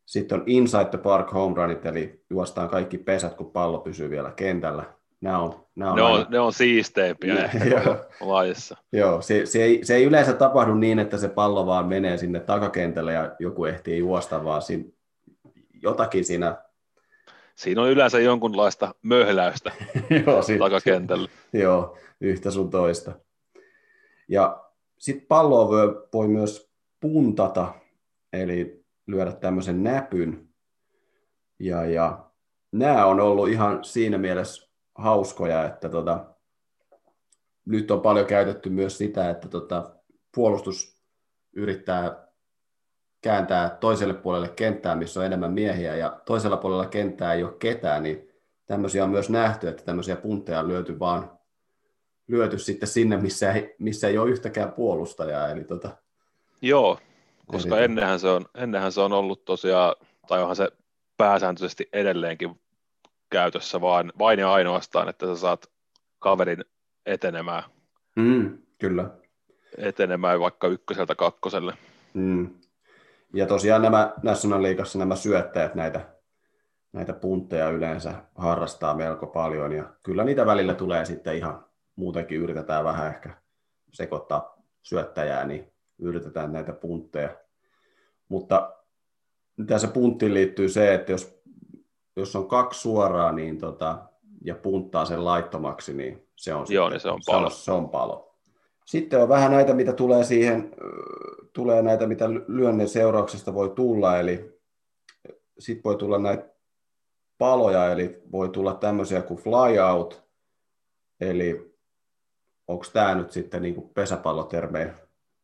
[0.06, 4.32] sitten on inside the park home runit, eli juostaan kaikki pesät, kun pallo pysyy vielä
[4.32, 4.95] kentällä.
[5.22, 7.50] Nämä on, nämä on, ne, on, ne on siisteimpiä
[8.22, 8.78] lajissa.
[8.92, 12.40] Joo, se, se, ei, se ei yleensä tapahdu niin, että se pallo vaan menee sinne
[12.40, 14.84] takakentälle ja joku ehtii juosta, vaan siinä,
[15.82, 16.58] jotakin siinä...
[17.56, 19.72] Siinä on yleensä jonkunlaista möhläystä
[20.26, 21.30] joo, sit, takakentällä.
[21.54, 23.12] Joo, yhtä sun toista.
[24.28, 24.64] Ja
[24.98, 27.74] sitten palloa voi, voi myös puntata,
[28.34, 30.50] eli lyödä tämmöisen näpyn.
[31.60, 32.26] Ja, ja
[32.72, 34.65] nämä on ollut ihan siinä mielessä
[34.96, 36.26] hauskoja, että tota,
[37.66, 39.96] nyt on paljon käytetty myös sitä, että tota,
[40.36, 41.02] puolustus
[41.54, 42.26] yrittää
[43.22, 48.04] kääntää toiselle puolelle kenttää, missä on enemmän miehiä, ja toisella puolella kenttää ei ole ketään,
[48.04, 48.30] niin
[48.66, 51.40] tämmöisiä on myös nähty, että tämmöisiä puntteja on lyöty vaan
[52.28, 55.50] lyöty sitten sinne, missä ei, missä ei ole yhtäkään puolustajaa.
[55.50, 55.90] Eli tota,
[56.62, 57.00] Joo,
[57.46, 59.96] koska eli, ennenhän, se on, ennenhän se on ollut tosiaan,
[60.28, 60.68] tai onhan se
[61.18, 62.60] pääsääntöisesti edelleenkin
[63.36, 65.72] käytössä vaan, vain ja ainoastaan, että sä saat
[66.20, 66.66] kaverin
[67.06, 67.64] etenemään.
[68.16, 69.10] Mm, kyllä.
[69.78, 71.74] Etenemään vaikka ykköseltä kakkoselle.
[72.14, 72.50] Mm.
[73.34, 76.02] Ja tosiaan nämä National Leagueassa nämä syöttäjät näitä,
[76.94, 82.84] näitä puntteja yleensä harrastaa melko paljon ja kyllä niitä välillä tulee sitten ihan muutenkin yritetään
[82.84, 83.30] vähän ehkä
[83.94, 87.30] sekoittaa syöttäjää, niin yritetään näitä puntteja.
[88.30, 88.74] Mutta
[89.78, 91.45] se punttiin liittyy se, että jos
[92.16, 93.98] jos on kaksi suoraa niin tota,
[94.42, 97.50] ja punttaa sen laittomaksi, niin se on, Joo, niin se on palo.
[97.50, 98.36] Se on, se on palo.
[98.86, 100.72] Sitten on vähän näitä, mitä tulee siihen,
[101.54, 104.60] tulee näitä, mitä lyönnen seurauksesta voi tulla, eli
[105.60, 106.50] sitten voi tulla näitä
[107.38, 110.24] paloja, eli voi tulla tämmöisiä kuin flyout,
[111.20, 111.76] eli
[112.68, 114.94] onko tämä nyt sitten niin kuin pesäpallotermejä,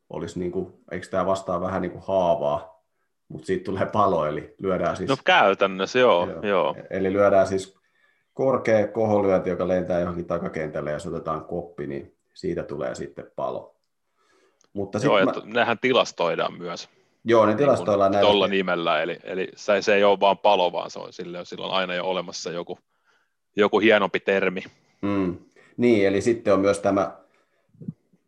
[0.09, 2.80] olisi niin kuin, eikö tämä vastaa vähän niin kuin haavaa,
[3.31, 5.09] mutta siitä tulee palo, eli lyödään siis...
[5.09, 6.29] No käytännössä, joo.
[6.29, 6.41] joo.
[6.43, 6.75] joo.
[6.89, 7.75] Eli lyödään siis
[8.33, 13.75] korkea koholyönti, joka lentää johonkin takakentälle ja se otetaan koppi, niin siitä tulee sitten palo.
[14.73, 15.33] Mutta joo, ja mä...
[15.43, 16.89] nehän tilastoidaan myös.
[17.23, 20.71] Joo, ne niin tilastoidaan niin Tuolla nimellä, eli, eli se, se ei ole vaan palo,
[20.71, 22.79] vaan se on sille, silloin aina jo olemassa joku,
[23.55, 24.63] joku hienompi termi.
[25.01, 25.37] Mm.
[25.77, 27.17] Niin, eli sitten on myös tämä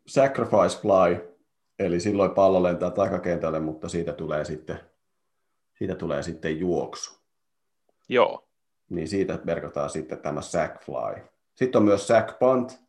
[0.06, 1.36] sacrifice fly,
[1.78, 4.80] eli silloin pallo lentää takakentälle, mutta siitä tulee sitten
[5.74, 7.20] siitä tulee sitten juoksu.
[8.08, 8.48] Joo.
[8.90, 11.22] Niin siitä merkataan sitten tämä sack fly.
[11.54, 12.80] Sitten on myös sack punt,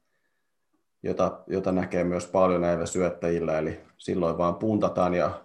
[1.04, 5.42] jota, jota näkee myös paljon näillä syöttäjillä, eli silloin vaan puntataan ja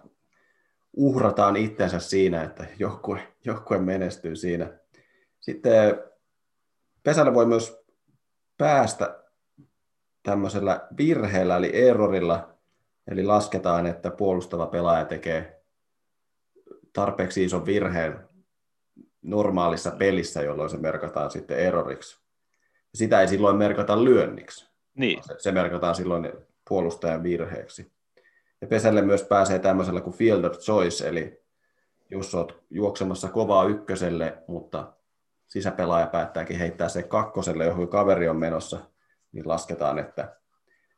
[0.93, 4.79] uhrataan itsensä siinä, että joukkue, joukkue menestyy siinä.
[5.39, 6.03] Sitten
[7.03, 7.85] pesällä voi myös
[8.57, 9.23] päästä
[10.23, 12.51] tämmöisellä virheellä, eli errorilla
[13.07, 15.60] Eli lasketaan, että puolustava pelaaja tekee
[16.93, 18.19] tarpeeksi ison virheen
[19.21, 22.21] normaalissa pelissä, jolloin se merkataan sitten erroriksi.
[22.95, 24.69] Sitä ei silloin merkata lyönniksi.
[24.95, 25.23] Niin.
[25.23, 26.31] Se, se merkataan silloin
[26.69, 27.91] puolustajan virheeksi.
[28.61, 31.41] Ja pesälle myös pääsee tämmöisellä kuin field of choice, eli
[32.09, 34.93] jos olet juoksemassa kovaa ykköselle, mutta
[35.47, 38.79] sisäpelaaja päättääkin heittää se kakkoselle, johon kaveri on menossa,
[39.31, 40.35] niin lasketaan, että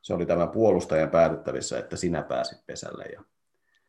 [0.02, 3.04] se oli tämän puolustajan päätettävissä, että sinä pääsit pesälle.
[3.04, 3.24] Ja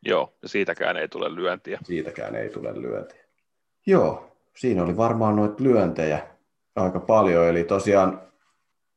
[0.04, 1.78] Joo, ja siitäkään ei tule lyöntiä.
[1.84, 3.24] Siitäkään ei tule lyöntiä.
[3.86, 6.26] Joo, siinä oli varmaan noita lyöntejä
[6.76, 8.22] aika paljon, eli tosiaan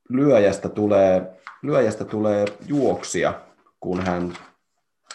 [0.09, 1.21] lyöjästä tulee,
[1.61, 3.33] lyöjästä tulee juoksia,
[3.79, 4.33] kun hän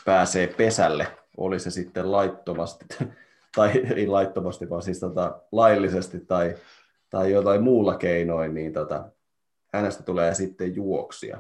[0.05, 2.85] pääsee pesälle, oli se sitten laittomasti,
[3.57, 6.55] tai ei laittomasti, vaan siis tota, laillisesti tai,
[7.11, 9.09] tai jotain muulla keinoin, niin tota,
[9.75, 11.39] hänestä tulee sitten juoksia.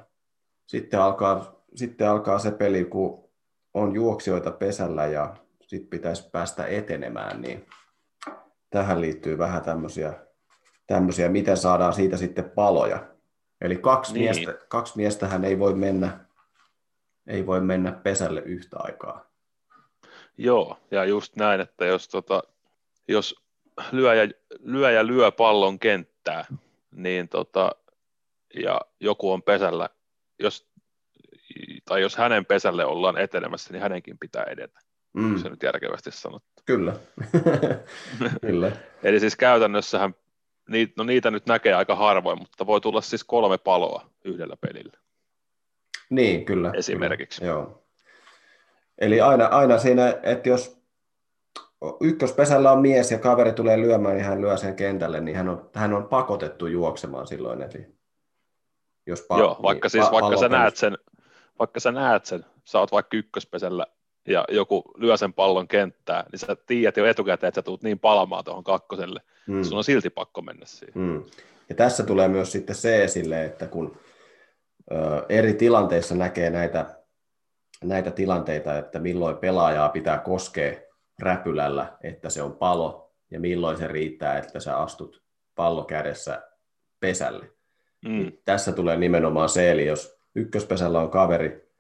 [0.66, 3.31] Sitten alkaa, sitten alkaa se peli, kun
[3.74, 7.66] on juoksijoita pesällä ja sitten pitäisi päästä etenemään, niin
[8.70, 10.14] tähän liittyy vähän tämmöisiä,
[10.87, 13.06] tämmöisiä miten saadaan siitä sitten paloja.
[13.61, 14.24] Eli kaksi, niin.
[14.24, 16.26] miestä, kaksi miestähän ei voi mennä
[17.26, 19.24] ei voi mennä pesälle yhtä aikaa.
[20.38, 22.42] Joo, ja just näin, että jos, tota,
[23.08, 23.42] jos
[23.92, 24.28] lyöjä,
[24.61, 26.46] lyöjä lyö pallon kenttää,
[26.90, 27.72] niin tota,
[28.54, 29.88] ja joku on pesällä,
[30.38, 30.71] jos,
[31.84, 34.80] tai jos hänen pesälle ollaan etenemässä, niin hänenkin pitää edetä.
[35.12, 35.38] Mm.
[35.38, 36.48] Se nyt järkevästi sanottu.
[36.66, 36.96] Kyllä.
[38.46, 38.72] Kyllä.
[39.02, 40.14] Eli siis käytännössähän,
[40.96, 44.98] no niitä nyt näkee aika harvoin, mutta voi tulla siis kolme paloa yhdellä pelillä.
[46.10, 46.70] Niin, kyllä.
[46.74, 47.40] Esimerkiksi.
[47.40, 47.84] Kyllä, joo.
[48.98, 50.82] Eli aina, aina siinä, että jos
[52.00, 55.70] ykköspesällä on mies ja kaveri tulee lyömään, niin hän lyö sen kentälle, niin hän on,
[55.74, 57.62] hän on pakotettu juoksemaan silloin.
[57.62, 57.86] Eli
[59.06, 60.98] jos pa- Joo, vaikka, siis, pa- vaikka, sä näet sen,
[61.58, 63.86] vaikka sä näet sen, sä oot vaikka ykköspesällä
[64.28, 67.98] ja joku lyö sen pallon kenttää, niin sä tiedät jo etukäteen, että sä tulet niin
[67.98, 69.62] palamaan tuohon kakkoselle, hmm.
[69.62, 70.94] sun on silti pakko mennä siihen.
[70.94, 71.24] Hmm.
[71.68, 73.96] Ja tässä tulee myös sitten se esille, että kun
[75.28, 76.96] eri tilanteissa näkee näitä,
[77.84, 80.80] näitä tilanteita, että milloin pelaajaa pitää koskea
[81.18, 85.22] räpylällä, että se on palo, ja milloin se riittää, että sä astut
[85.54, 86.42] pallo kädessä
[87.00, 87.50] pesälle.
[88.04, 88.32] Mm.
[88.44, 91.72] Tässä tulee nimenomaan se, eli jos ykköspesällä on kaveri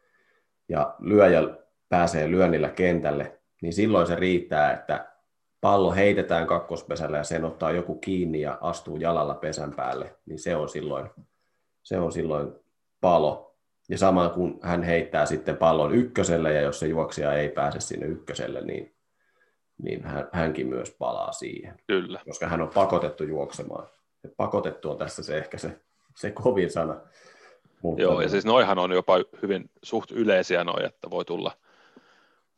[0.68, 1.40] ja lyöjä
[1.88, 5.12] pääsee lyönnillä kentälle, niin silloin se riittää, että
[5.60, 10.56] pallo heitetään kakkospesällä ja sen ottaa joku kiinni ja astuu jalalla pesän päälle, niin se
[10.56, 11.10] on silloin,
[11.82, 12.52] se on silloin
[13.00, 13.56] palo.
[13.88, 18.06] Ja sama kun hän heittää sitten pallon ykköselle, ja jos se juoksija ei pääse sinne
[18.06, 18.94] ykköselle, niin,
[19.82, 21.74] niin hän, hänkin myös palaa siihen.
[21.86, 22.20] Kyllä.
[22.26, 23.88] Koska hän on pakotettu juoksemaan.
[24.22, 25.80] Ja pakotettu on tässä se ehkä se,
[26.16, 27.00] se kovin sana.
[27.82, 31.52] Mutta Joo, ja siis noihan on jopa hyvin suht yleisiä noi, että voi tulla,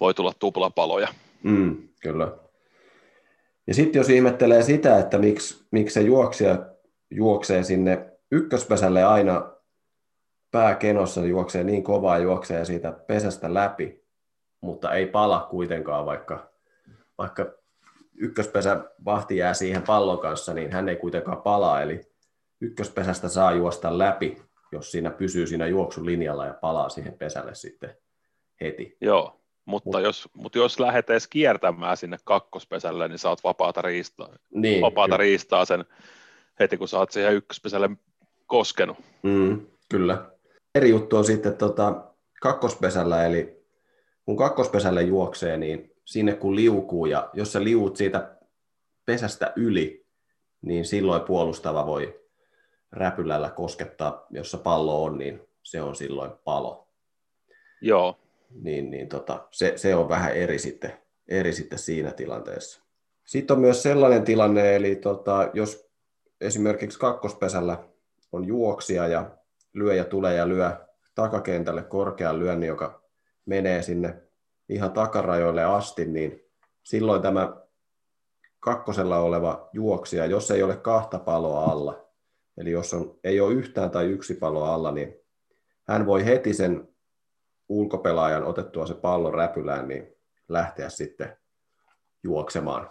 [0.00, 1.08] voi tulla tuplapaloja.
[1.42, 2.32] Mm, kyllä.
[3.66, 6.58] Ja sitten jos ihmettelee sitä, että miksi, miksi se juoksija
[7.10, 9.50] juoksee sinne ykköspesälle aina
[10.50, 14.04] pääkenossa juoksee niin kovaa juoksee siitä pesästä läpi,
[14.60, 16.50] mutta ei pala kuitenkaan, vaikka,
[17.18, 17.46] vaikka
[18.14, 22.00] ykköspesä vahti jää siihen pallon kanssa, niin hän ei kuitenkaan palaa, eli
[22.60, 24.42] ykköspesästä saa juosta läpi,
[24.74, 27.96] jos siinä pysyy siinä juoksulinjalla ja palaa siihen pesälle sitten
[28.60, 28.96] heti.
[29.00, 34.28] Joo, mutta, Mut, jos, mutta jos lähdet edes kiertämään sinne kakkospesälle, niin saat vapaata riistaa,
[34.54, 35.84] niin, vapaata riistaa sen
[36.60, 37.90] heti, kun saat siihen ykköspesälle
[38.46, 38.96] koskenut.
[39.22, 40.30] Mm, kyllä.
[40.74, 42.04] Eri juttu on sitten tota,
[42.40, 43.64] kakkospesällä, eli
[44.24, 48.36] kun kakkospesälle juoksee, niin sinne kun liukuu, ja jos sä liuut siitä
[49.04, 50.06] pesästä yli,
[50.62, 52.23] niin silloin puolustava voi
[52.94, 56.88] räpylällä koskettaa, jossa pallo on, niin se on silloin palo.
[57.80, 58.18] Joo.
[58.50, 60.92] Niin, niin tota, se, se, on vähän eri sitten,
[61.28, 62.82] eri sitten siinä tilanteessa.
[63.24, 65.90] Sitten on myös sellainen tilanne, eli tota, jos
[66.40, 67.78] esimerkiksi kakkospesällä
[68.32, 69.30] on juoksija ja
[69.72, 70.70] lyöjä tulee ja lyö
[71.14, 73.02] takakentälle korkean lyönnin, joka
[73.46, 74.22] menee sinne
[74.68, 76.44] ihan takarajoille asti, niin
[76.82, 77.56] silloin tämä
[78.60, 82.03] kakkosella oleva juoksija, jos ei ole kahta paloa alla,
[82.58, 85.14] eli jos on, ei ole yhtään tai yksi palo alla, niin
[85.88, 86.88] hän voi heti sen
[87.68, 90.16] ulkopelaajan otettua se pallon räpylään, niin
[90.48, 91.36] lähteä sitten
[92.22, 92.90] juoksemaan,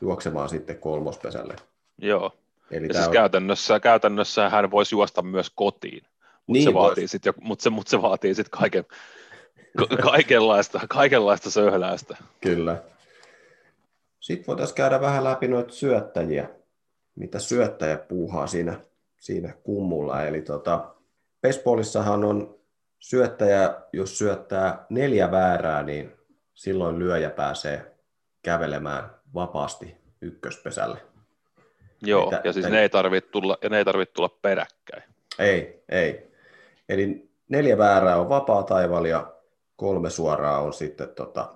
[0.00, 1.56] juoksemaan sitten kolmospesälle.
[1.98, 2.32] Joo,
[2.70, 3.12] Eli ja siis on...
[3.12, 7.88] käytännössä, käytännössä hän voisi juosta myös kotiin, mutta niin se, vaatii sit, mut se, mut
[7.88, 8.84] se vaatii sitten kaiken,
[10.02, 12.16] kaikenlaista, kaikenlaista söhläystä.
[12.40, 12.82] Kyllä.
[14.20, 16.48] Sitten voitaisiin käydä vähän läpi noita syöttäjiä,
[17.18, 18.80] mitä syöttäjä puuhaa siinä,
[19.20, 20.22] siinä kummulla.
[20.22, 20.94] Eli tota,
[21.42, 22.58] baseballissahan on
[22.98, 26.12] syöttäjä, jos syöttää neljä väärää, niin
[26.54, 27.94] silloin lyöjä pääsee
[28.42, 30.98] kävelemään vapaasti ykköspesälle.
[32.02, 35.02] Joo, Eli ja siis ne ei tarvitse tulla, ja ne ei tarvitse tulla peräkkäin.
[35.38, 36.32] Ei, ei.
[36.88, 39.32] Eli neljä väärää on vapaa taival ja
[39.76, 41.54] kolme suoraa on sitten tota,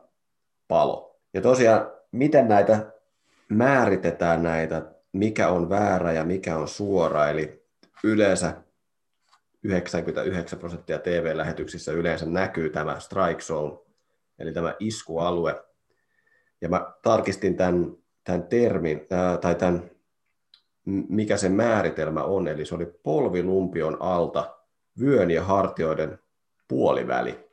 [0.68, 1.20] palo.
[1.34, 2.92] Ja tosiaan, miten näitä
[3.48, 7.62] määritetään näitä, mikä on väärä ja mikä on suora, eli
[8.04, 8.62] yleensä
[9.62, 13.78] 99 prosenttia TV-lähetyksissä yleensä näkyy tämä strike zone,
[14.38, 15.64] eli tämä iskualue.
[16.60, 17.92] Ja mä tarkistin tämän,
[18.24, 19.06] tämän termin,
[19.40, 19.90] tai tämän,
[21.08, 24.56] mikä se määritelmä on, eli se oli polvilumpion alta
[25.00, 26.18] vyön ja hartioiden
[26.68, 27.48] puoliväli.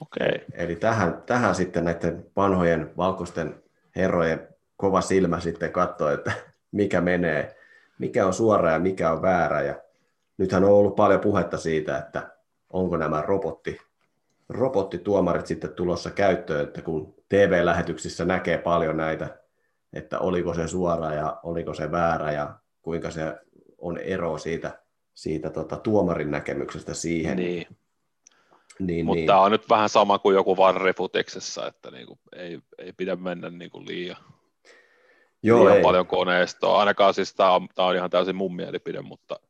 [0.00, 0.40] Okay.
[0.52, 3.62] Eli tähän, tähän sitten näiden vanhojen valkoisten
[3.96, 6.32] herrojen kova silmä sitten katsoo, että
[6.74, 7.56] mikä menee,
[7.98, 9.62] mikä on suora ja mikä on väärä.
[9.62, 9.74] Ja
[10.38, 12.30] nythän on ollut paljon puhetta siitä, että
[12.70, 13.78] onko nämä robotti,
[14.48, 19.38] robottituomarit sitten tulossa käyttöön, että kun TV-lähetyksissä näkee paljon näitä,
[19.92, 23.34] että oliko se suora ja oliko se väärä ja kuinka se
[23.78, 24.78] on ero siitä,
[25.14, 27.36] siitä tota, tuomarin näkemyksestä siihen.
[27.36, 27.66] Niin.
[28.78, 29.26] Niin, Mutta niin.
[29.26, 33.86] tämä on nyt vähän sama kuin joku varrefutiksessa, että niinku, ei, ei pidä mennä niinku
[33.86, 34.16] liian,
[35.44, 35.82] Joo, liian ei.
[35.82, 36.78] paljon koneistoa.
[36.78, 39.40] Ainakaan siis tämä on, tämä on ihan täysin mun mielipide, mutta,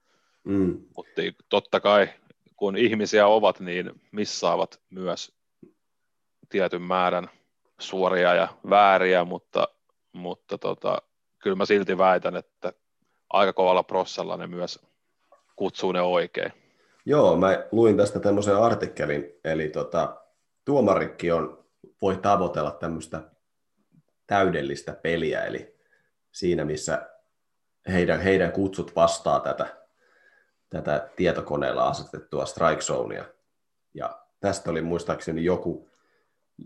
[0.44, 0.80] mm.
[0.96, 2.09] mutta totta kai
[2.57, 5.33] kun ihmisiä ovat, niin missaavat myös
[6.48, 7.30] tietyn määrän
[7.78, 9.68] suoria ja vääriä, mutta,
[10.12, 11.02] mutta tota,
[11.38, 12.72] kyllä mä silti väitän, että
[13.30, 14.80] aika kovalla prossalla ne myös
[15.57, 16.52] kutsuu ne oikein.
[17.07, 20.16] Joo, mä luin tästä tämmöisen artikkelin, eli tota,
[20.64, 21.64] tuomarikki on,
[22.02, 23.22] voi tavoitella tämmöistä
[24.26, 25.73] täydellistä peliä, eli
[26.34, 27.10] siinä, missä
[27.88, 29.66] heidän, heidän kutsut vastaa tätä,
[30.70, 33.24] tätä tietokoneella asetettua strike zonea.
[33.94, 35.90] Ja tästä oli muistaakseni joku,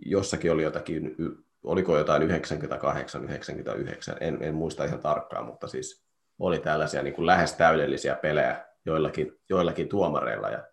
[0.07, 1.17] jossakin oli jotakin,
[1.63, 6.05] oliko jotain 98, 99, en, en muista ihan tarkkaan, mutta siis
[6.39, 10.51] oli tällaisia niin kuin lähes täydellisiä pelejä joillakin, joillakin tuomareilla.
[10.51, 10.65] Ja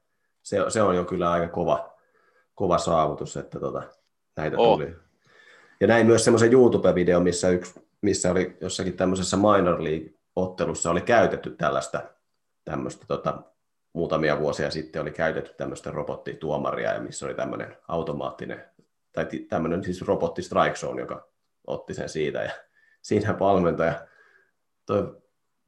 [0.41, 1.93] se, se on jo kyllä aika kova,
[2.53, 3.83] kova saavutus, että tota,
[4.37, 4.77] näitä oh.
[4.79, 4.95] tuli.
[5.81, 11.49] Ja näin myös semmoisen YouTube-video, missä, yksi, missä oli jossakin tämmöisessä minor league-ottelussa oli käytetty
[11.49, 12.01] tällaista
[12.65, 13.43] tämmöistä tota,
[13.93, 18.65] muutamia vuosia sitten oli käytetty tämmöistä robottituomaria, ja missä oli tämmöinen automaattinen,
[19.13, 21.27] tai tämmöinen siis robotti strike zone, joka
[21.67, 22.51] otti sen siitä, ja
[23.01, 24.07] siinä valmentaja,
[24.85, 25.21] toi,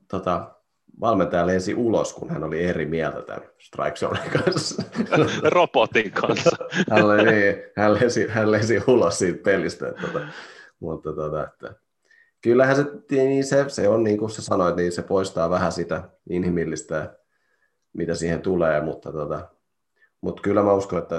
[0.08, 0.56] tota,
[1.02, 4.84] valmentaja lensi ulos, kun hän oli eri mieltä tämän strike zone kanssa.
[5.56, 6.58] Robotin kanssa.
[6.91, 9.89] hän, niin, hän, lensi, hän lensi ulos siitä pelistä.
[9.89, 10.28] Että, tota,
[10.80, 11.87] mutta tota, että,
[12.41, 16.10] kyllähän se, niin se, se on niin kuin sä sanoit, niin se poistaa vähän sitä
[16.30, 17.17] inhimillistä,
[17.93, 19.50] mitä siihen tulee, mutta, tota,
[20.21, 21.15] mutta kyllä mä uskon, että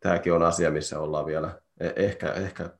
[0.00, 2.70] tämäkin on asia, missä ollaan vielä e- ehkä, ehkä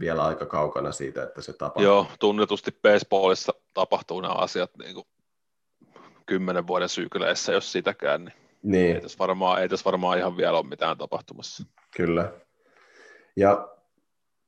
[0.00, 1.82] vielä aika kaukana siitä, että se tapahtuu.
[1.82, 5.06] Joo, tunnetusti baseballissa tapahtuu nämä asiat niin kuin
[6.26, 8.96] kymmenen vuoden sykleissä, jos sitäkään, niin, niin.
[8.96, 11.64] Ei, tässä varmaan, ei tässä varmaan ihan vielä ole mitään tapahtumassa.
[11.96, 12.32] Kyllä.
[13.36, 13.68] Ja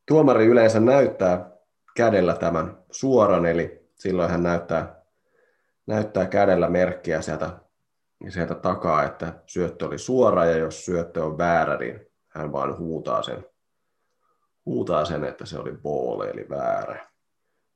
[0.09, 1.51] tuomari yleensä näyttää
[1.96, 5.03] kädellä tämän suoran, eli silloin hän näyttää,
[5.87, 7.50] näyttää kädellä merkkiä sieltä,
[8.29, 13.22] sieltä takaa, että syöttö oli suora, ja jos syöttö on väärä, niin hän vaan huutaa
[13.22, 13.44] sen,
[14.66, 17.11] huutaa sen että se oli ball, eli väärä.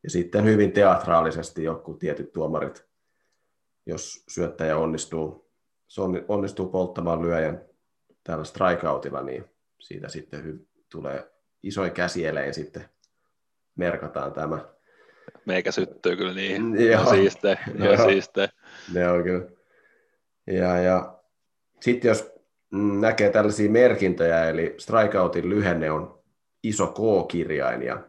[0.02, 2.94] Ja sitten hyvin teatraalisesti joku tietyt tuomarit
[3.86, 5.50] jos syöttäjä onnistuu,
[6.28, 7.64] onnistuu polttamaan lyöjän
[8.24, 9.44] tällä strikeoutilla, niin
[9.80, 12.88] siitä sitten tulee isoin käsielein sitten
[13.76, 14.58] merkataan tämä.
[15.44, 16.90] Meikä syttyy kyllä niin.
[16.90, 17.04] Joo.
[17.10, 17.96] Siiste, joo.
[17.96, 18.48] siiste.
[18.92, 19.46] Ne on kyllä.
[20.46, 21.18] Ja, ja
[21.80, 22.32] sitten jos
[23.00, 26.22] näkee tällaisia merkintöjä, eli strikeoutin lyhenne on
[26.62, 28.00] iso K-kirjain, ja,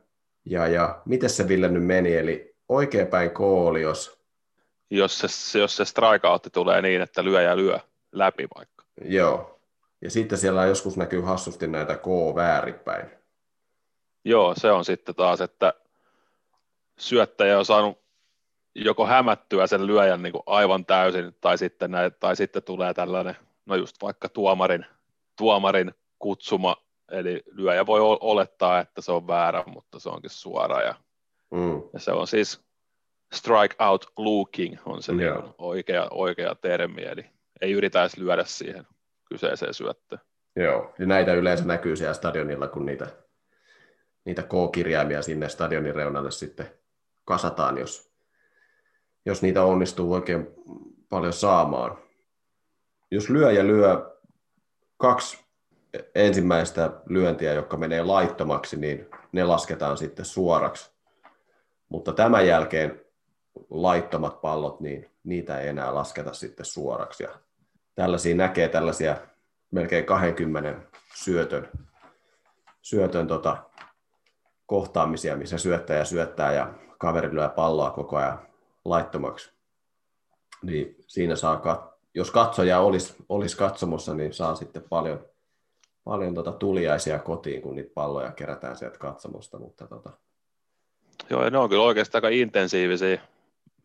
[0.45, 4.15] ja, ja miten se Ville nyt meni, eli oikeapäin K oli, jos
[4.89, 7.79] jos se, jos se strikeoutti tulee niin, että lyö ja lyö
[8.11, 8.85] läpi vaikka.
[9.01, 9.59] Joo.
[10.01, 13.09] Ja sitten siellä joskus näkyy hassusti näitä K väärinpäin.
[14.25, 15.73] Joo, se on sitten taas, että
[16.99, 18.05] syöttäjä on saanut
[18.75, 23.35] joko hämättyä sen lyöjän niin kuin aivan täysin, tai sitten, näin, tai sitten tulee tällainen,
[23.65, 24.85] no just vaikka tuomarin,
[25.37, 26.75] tuomarin kutsuma,
[27.11, 30.95] eli lyöjä voi olettaa, että se on väärä, mutta se onkin suora, ja,
[31.51, 31.81] mm.
[31.93, 32.61] ja se on siis
[33.33, 37.25] strike out looking on se niin oikea, oikea termi, eli
[37.61, 38.87] ei yritä edes lyödä siihen
[39.25, 40.21] kyseiseen syöttöön.
[40.55, 43.07] Joo, ja näitä yleensä näkyy siellä stadionilla, kun niitä,
[44.25, 46.71] niitä K-kirjaimia sinne stadionin reunalle sitten
[47.25, 48.11] kasataan, jos,
[49.25, 50.47] jos niitä onnistuu oikein
[51.09, 51.97] paljon saamaan.
[53.11, 54.17] Jos lyö ja lyö
[54.97, 55.45] kaksi
[56.15, 60.91] ensimmäistä lyöntiä, jotka menee laittomaksi, niin ne lasketaan sitten suoraksi.
[61.89, 63.01] Mutta tämän jälkeen
[63.69, 67.23] laittomat pallot, niin niitä ei enää lasketa sitten suoraksi.
[67.23, 67.29] Ja
[67.95, 69.17] tällaisia näkee tällaisia
[69.71, 70.81] melkein 20
[71.15, 71.69] syötön,
[72.81, 73.57] syötön tota,
[74.65, 78.39] kohtaamisia, missä syöttäjä syöttää ja kaveri lyö palloa koko ajan
[78.85, 79.51] laittomaksi.
[80.61, 85.25] Niin siinä saa, kat- jos katsoja olisi, olisi katsomossa, niin saa sitten paljon,
[86.03, 89.59] paljon tota tuliaisia kotiin, kun niitä palloja kerätään sieltä katsomosta.
[89.59, 90.09] Mutta tota...
[91.29, 93.21] Joo, ja ne on kyllä oikeastaan aika intensiivisiä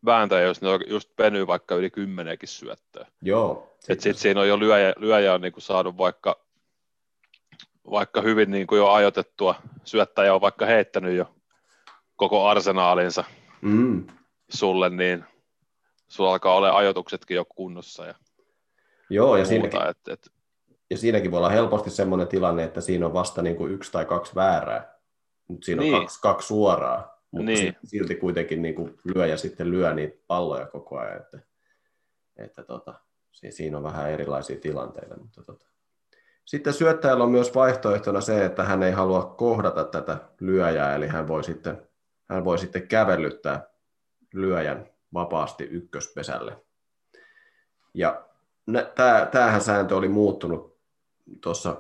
[0.05, 3.07] vääntäjä, jos ne on just venyy vaikka yli kymmenenkin syöttöä.
[3.22, 3.76] Joo.
[3.78, 6.41] Sitten sit siinä on jo lyöjä, lyöjä on niin kuin saanut vaikka,
[7.91, 11.34] vaikka hyvin niin kuin jo ajoitettua, syöttäjä on vaikka heittänyt jo
[12.16, 13.24] koko arsenaalinsa
[13.62, 14.07] Mm.
[14.51, 15.24] sulle, niin
[16.09, 18.14] sulla alkaa olla ajoituksetkin jo kunnossa ja
[19.11, 19.91] Joo, ja siinäkin, muuta.
[19.91, 20.30] Et, et,
[20.91, 24.05] ja siinäkin voi olla helposti semmoinen tilanne, että siinä on vasta niin kuin yksi tai
[24.05, 24.95] kaksi väärää,
[25.49, 26.01] mutta siinä on Niin.
[26.01, 27.76] kaksi, kaksi suoraa, mutta Niin.
[27.84, 31.38] silti kuitenkin niin kuin lyö ja sitten lyö niitä palloja koko ajan, että,
[32.36, 32.95] että tota,
[33.32, 35.16] si- siinä on vähän erilaisia tilanteita.
[35.16, 35.66] Mutta tota.
[36.51, 41.29] Sitten syöttäjällä on myös vaihtoehtona se, että hän ei halua kohdata tätä lyöjää, eli hän
[41.29, 41.83] voi sitten,
[42.31, 43.67] hän voi sitten kävellyttää
[44.35, 46.57] lyöjän vapaasti ykköspesälle.
[47.95, 48.25] Ja
[49.31, 50.79] tämähän sääntö oli muuttunut
[51.41, 51.77] tuossa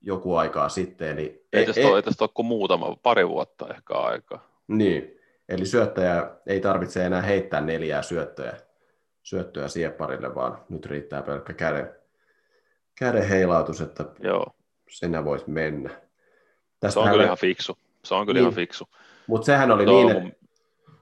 [0.00, 1.08] joku aikaa sitten.
[1.08, 4.46] Eli ei, tästä ole, ei tästä ole kuin muutama, pari vuotta ehkä aikaa.
[4.68, 8.56] Niin, eli syöttäjä ei tarvitse enää heittää neljää syöttöä,
[9.22, 12.01] syöttöä siepparille, vaan nyt riittää pelkkä käden,
[12.98, 14.46] käden heilautus, että Joo,
[14.88, 15.90] sinä voit mennä.
[16.88, 17.78] se on kyllä ihan fiksu.
[18.04, 18.42] Se on kyllä Niin.
[18.42, 18.88] ihan fiksu.
[19.26, 20.46] Mutta sehän oli Joo, niin, että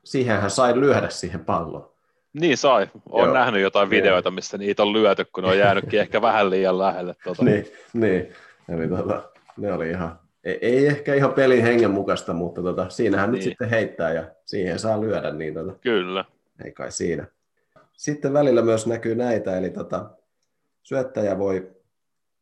[0.04, 1.90] siihen hän sai lyödä siihen palloon.
[2.32, 2.88] Niin sai.
[3.08, 6.78] Olen nähnyt jotain videoita, missä niitä on lyöty, kun ne on jäänytkin ehkä vähän liian
[6.78, 7.14] lähelle.
[7.24, 7.44] Tuota.
[7.44, 8.32] Niin, niin.
[8.68, 9.22] Eli tota,
[9.56, 13.34] ne oli ihan, ei, ei ehkä ihan pelin hengen mukaista, mutta tota, siinähän niin.
[13.38, 16.24] nyt sitten heittää ja siihen saa lyödä, niin tota, Kyllä.
[16.64, 17.26] ei kai siinä.
[17.92, 20.10] Sitten välillä myös näkyy näitä, eli tota,
[20.82, 21.70] syöttäjä voi,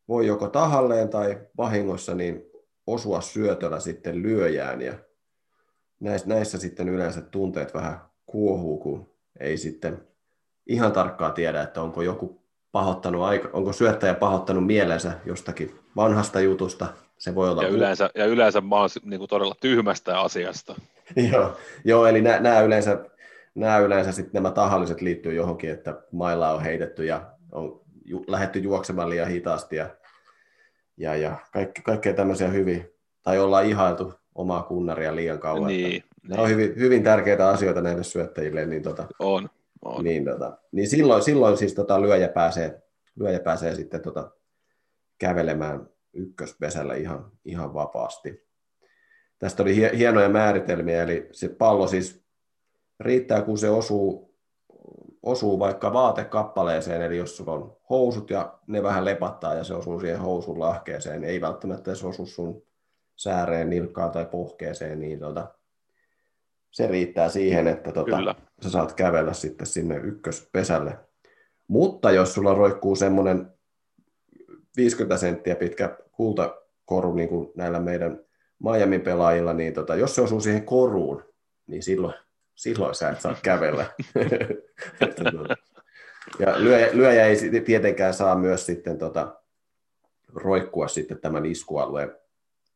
[0.09, 2.43] voi joko tahalleen tai vahingossa niin
[2.87, 4.95] osua syötöllä sitten lyöjään ja
[6.01, 10.09] näissä, näissä sitten yleensä tunteet vähän kuohuu, kun ei sitten
[10.67, 12.43] ihan tarkkaan tiedä, että onko joku
[12.73, 16.87] pahoittanut, aika, onko syöttäjä pahoittanut mielensä jostakin vanhasta jutusta.
[17.19, 20.75] Se voi olla Ja yleensä, ja yleensä mä oon niin kuin todella tyhmästä asiasta.
[21.33, 23.05] joo, joo, eli nämä, yleensä,
[23.55, 28.59] nämä yleensä sitten nämä tahalliset liittyy johonkin, että mailla on heitetty ja on ju, lähetty
[28.59, 29.91] juoksemaan liian hitaasti ja,
[30.99, 32.91] ja, ja kaikki, kaikkea tämmöisiä hyvin,
[33.23, 35.69] tai ollaan ihailtu omaa kunnaria liian kauan.
[35.69, 39.49] Niin, Nämä on hyvin, hyvin tärkeitä asioita näille syöttäjille, niin, tota, on.
[39.83, 40.05] on.
[40.05, 42.83] niin, tota, niin silloin, silloin siis tota, lyöjä, pääsee,
[43.17, 44.31] lyöjä pääsee sitten tota,
[45.19, 48.49] kävelemään ykköspesällä ihan, ihan vapaasti.
[49.39, 52.25] Tästä oli hie- hienoja määritelmiä, eli se pallo siis
[53.01, 54.28] riittää, kun se osuu,
[55.23, 60.01] osuu vaikka vaatekappaleeseen, eli jos sulla on housut ja ne vähän lepattaa ja se osuu
[60.01, 62.63] siihen housun lahkeeseen, ei välttämättä edes osu sun
[63.17, 65.55] sääreen, nilkkaan tai pohkeeseen, niin tota,
[66.71, 68.35] se riittää siihen, että tota, Kyllä.
[68.63, 70.99] sä saat kävellä sitten sinne ykköspesälle.
[71.69, 73.53] Mutta jos sulla roikkuu semmoinen
[74.77, 78.21] 50 senttiä pitkä kultakoru, niin kuin näillä meidän
[78.59, 81.25] Miamin pelaajilla, niin tota, jos se osuu siihen koruun,
[81.67, 82.15] niin silloin,
[82.59, 83.87] silloin sä et saa kävellä.
[85.01, 85.57] Että tota,
[86.39, 89.35] ja lyöjä, lyöjä ei tietenkään saa myös sitten tota,
[90.35, 92.17] roikkua sitten tämän iskualueen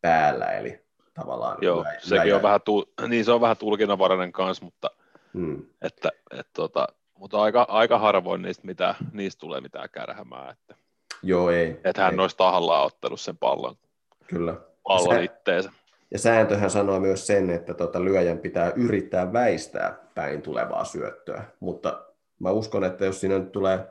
[0.01, 0.81] päällä, eli
[1.15, 4.91] tavallaan Joo, lyöjä- sekin lyöjä- on vähän, tu- niin se on vähän tulkinnanvarainen kanssa, mutta,
[5.33, 5.67] Mm.
[5.83, 6.87] että, et, tota,
[7.19, 10.51] mutta aika, aika harvoin niistä, mitä, niistä tulee mitään kärhämää.
[10.51, 10.75] Että,
[11.23, 11.81] Joo, ei.
[11.85, 13.75] että hän ei, olisi tahallaan ottanut sen pallon,
[14.27, 14.55] Kyllä.
[14.83, 15.73] pallon Se- itteensä.
[16.13, 21.45] Ja sääntöhän sanoo myös sen, että tota, lyöjän pitää yrittää väistää päin tulevaa syöttöä.
[21.61, 22.03] Mutta
[22.39, 23.87] mä uskon, että jos siinä nyt tulee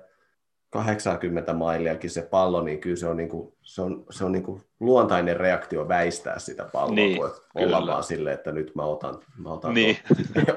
[0.70, 5.38] 80 mailiakin se pallo, niin kyllä se on, niinku, se on, se on niinku luontainen
[5.38, 9.74] reaktio väistää sitä palloa, Niin, kun olla vaan silleen, että nyt mä otan, mä otan
[9.74, 9.98] Niin.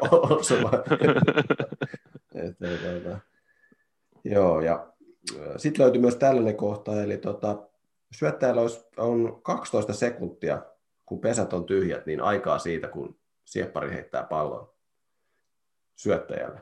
[4.25, 4.87] joo, ja
[5.57, 7.59] sitten löytyy myös tällainen kohta, eli tota,
[8.13, 8.63] syöttäjällä
[8.97, 10.63] on 12 sekuntia,
[11.07, 14.75] kun pesät on tyhjät, niin aikaa siitä, kun sieppari heittää pallon
[15.97, 16.61] syöttäjälle.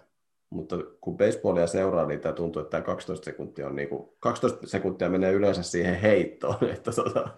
[0.51, 4.67] Mutta kun baseballia seuraa, niin tämä tuntuu, että tämä 12 sekuntia on niin kuin, 12
[4.67, 7.29] sekuntia menee yleensä siihen heittoon, että, tota,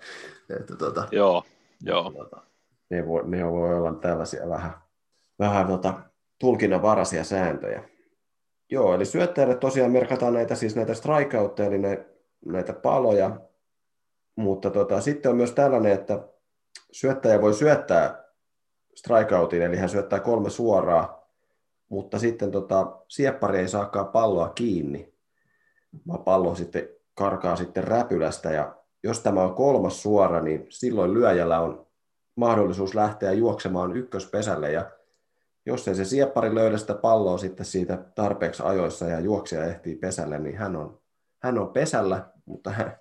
[0.61, 1.45] että tota, Joo,
[1.83, 2.11] joo.
[2.11, 2.43] Tota,
[2.91, 4.73] ne, voi, ne voi olla tällaisia vähän,
[5.39, 5.95] vähän tota,
[6.39, 7.83] tulkinnanvaraisia sääntöjä.
[8.71, 12.05] Joo, eli syöttäjälle tosiaan merkataan näitä, siis näitä strikeoutteja, eli näitä,
[12.47, 13.41] näitä paloja,
[14.37, 16.29] mutta tota, sitten on myös tällainen, että
[16.95, 18.25] syöttäjä voi syöttää
[18.95, 21.29] strikeoutin, eli hän syöttää kolme suoraa,
[21.89, 25.15] mutta sitten tota, sieppari ei saakaan palloa kiinni,
[26.09, 31.61] vaan pallo sitten karkaa sitten räpylästä, ja jos tämä on kolmas suora, niin silloin lyöjällä
[31.61, 31.87] on
[32.37, 34.91] mahdollisuus lähteä juoksemaan ykköspesälle, ja
[35.67, 40.39] jos ei se sieppari löydä sitä palloa sitten siitä tarpeeksi ajoissa ja juoksija ehtii pesälle,
[40.39, 41.01] niin hän on,
[41.43, 42.99] hän on pesällä, mutta hän,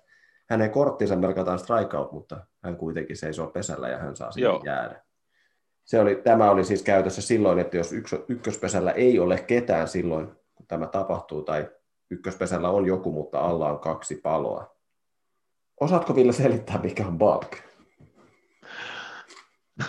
[0.50, 4.62] hänen korttinsa merkataan strikeout, mutta hän kuitenkin seisoo pesällä ja hän saa sinne Joo.
[4.64, 5.04] jäädä.
[5.84, 10.28] Se oli, tämä oli siis käytössä silloin, että jos yks, ykköspesällä ei ole ketään silloin,
[10.54, 11.70] kun tämä tapahtuu, tai
[12.10, 14.76] ykköspesällä on joku, mutta alla on kaksi paloa.
[15.80, 17.56] Osaatko Ville selittää, mikä on bulk?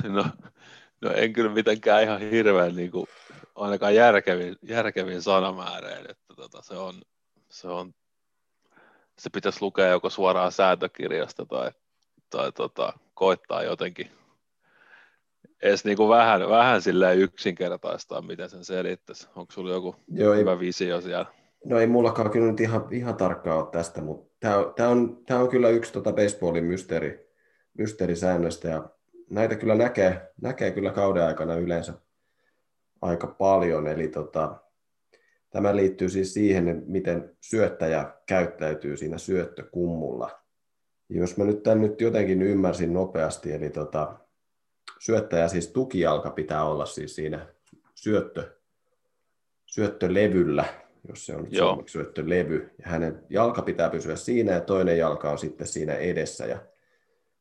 [0.03, 0.25] No,
[1.01, 3.05] no en kyllä mitenkään ihan hirveän niin kuin,
[3.55, 6.93] ainakaan järkevin, järkevin sanamääreen, että tota, se, on,
[7.49, 7.93] se on
[9.19, 11.71] se pitäisi lukea joko suoraan sääntökirjasta tai,
[12.29, 14.11] tai tota, koittaa jotenkin
[15.61, 19.27] edes niin kuin vähän, vähän silleen yksinkertaistaa, miten sen selittäisi.
[19.35, 21.25] Onko sulla joku Joo, hyvä ei, visio siellä?
[21.65, 25.39] No ei mullakaan kyllä nyt ihan, ihan tarkkaa ole tästä, mutta tämä on, on, tämä
[25.39, 27.31] on kyllä yksi tota baseballin mysteeri,
[27.77, 28.89] mysteerisäännöstä ja
[29.29, 31.93] näitä kyllä näkee, näkee kyllä kauden aikana yleensä
[33.01, 34.55] aika paljon, eli tota,
[35.55, 40.29] Tämä liittyy siis siihen, miten syöttäjä käyttäytyy siinä syöttökummulla.
[41.09, 44.19] Jos mä nyt tämän nyt jotenkin ymmärsin nopeasti, eli tota,
[44.99, 47.47] syöttäjä siis tukijalka pitää olla siis siinä
[47.93, 48.55] syöttö,
[49.65, 50.65] syöttölevyllä,
[51.07, 55.37] jos se on suomeksi syöttölevy, ja hänen jalka pitää pysyä siinä, ja toinen jalka on
[55.37, 56.59] sitten siinä edessä, ja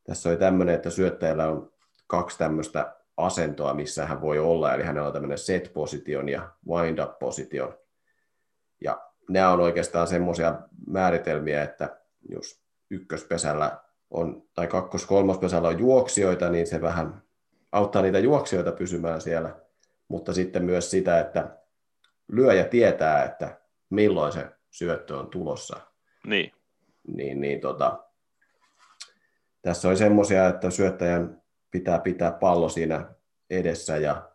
[0.04, 1.72] tässä oli tämmöinen, että syöttäjällä on
[2.06, 7.83] kaksi tämmöistä asentoa, missä hän voi olla, eli hänellä on tämmöinen set-position ja wind-up-position,
[8.84, 11.96] ja nämä on oikeastaan semmoisia määritelmiä, että
[12.28, 13.80] jos ykköspesällä
[14.10, 17.22] on, tai kakkos-kolmospesällä on juoksijoita, niin se vähän
[17.72, 19.56] auttaa niitä juoksijoita pysymään siellä,
[20.08, 21.58] mutta sitten myös sitä, että
[22.32, 23.60] lyöjä tietää, että
[23.90, 25.80] milloin se syöttö on tulossa.
[26.26, 26.52] Niin.
[27.16, 28.04] Niin, niin tota,
[29.62, 33.06] tässä on semmoisia, että syöttäjän pitää pitää pallo siinä
[33.50, 34.30] edessä ja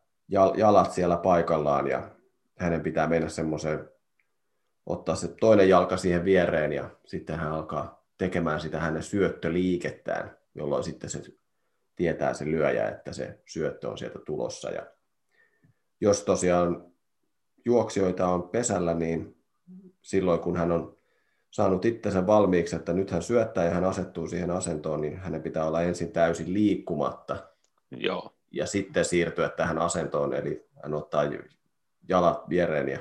[0.58, 2.10] jalat siellä paikallaan ja
[2.58, 3.90] hänen pitää mennä semmoiseen
[4.90, 10.84] ottaa se toinen jalka siihen viereen ja sitten hän alkaa tekemään sitä hänen syöttöliikettään, jolloin
[10.84, 11.22] sitten se
[11.96, 14.70] tietää se lyöjä, että se syöttö on sieltä tulossa.
[14.70, 14.86] Ja
[16.02, 16.86] jos tosiaan
[17.66, 19.38] juoksijoita on pesällä, niin
[20.02, 20.98] silloin kun hän on
[21.52, 25.66] saanut itsensä valmiiksi, että nyt hän syöttää ja hän asettuu siihen asentoon, niin hänen pitää
[25.66, 27.48] olla ensin täysin liikkumatta.
[27.92, 28.34] Joo.
[28.52, 31.24] Ja sitten siirtyä tähän asentoon, eli hän ottaa
[32.10, 33.00] jalat viereen ja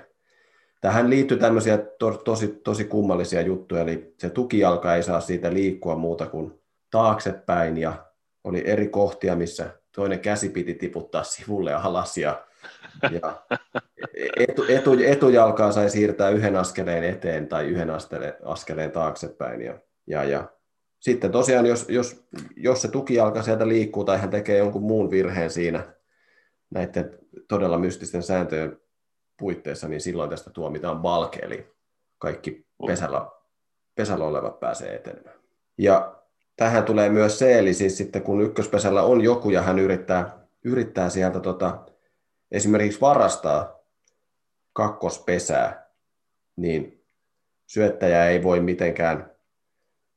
[0.80, 5.96] Tähän liittyy tämmöisiä to, tosi, tosi kummallisia juttuja, eli se tukijalka ei saa siitä liikkua
[5.96, 6.60] muuta kuin
[6.90, 8.06] taaksepäin, ja
[8.44, 12.44] oli eri kohtia, missä toinen käsi piti tiputtaa sivulle ja alas, ja,
[13.10, 13.42] ja
[14.36, 20.24] etu, etu, etujalkaa sai siirtää yhden askeleen eteen tai yhden askeleen, askeleen taaksepäin, ja, ja,
[20.24, 20.48] ja
[21.00, 22.24] sitten tosiaan, jos, jos,
[22.56, 25.94] jos se tukijalka sieltä liikkuu tai hän tekee jonkun muun virheen siinä
[26.70, 27.18] näiden
[27.48, 28.80] todella mystisten sääntöjen
[29.38, 31.72] puitteissa, niin silloin tästä tuomitaan balke, eli
[32.18, 33.26] kaikki pesällä,
[33.94, 35.38] pesällä olevat pääsee etenemään.
[35.78, 36.14] Ja
[36.56, 41.08] tähän tulee myös se, eli siis sitten kun ykköspesällä on joku ja hän yrittää, yrittää
[41.08, 41.86] sieltä tota,
[42.50, 43.78] esimerkiksi varastaa
[44.72, 45.90] kakkospesää,
[46.56, 47.04] niin
[47.66, 49.30] syöttäjä ei voi mitenkään,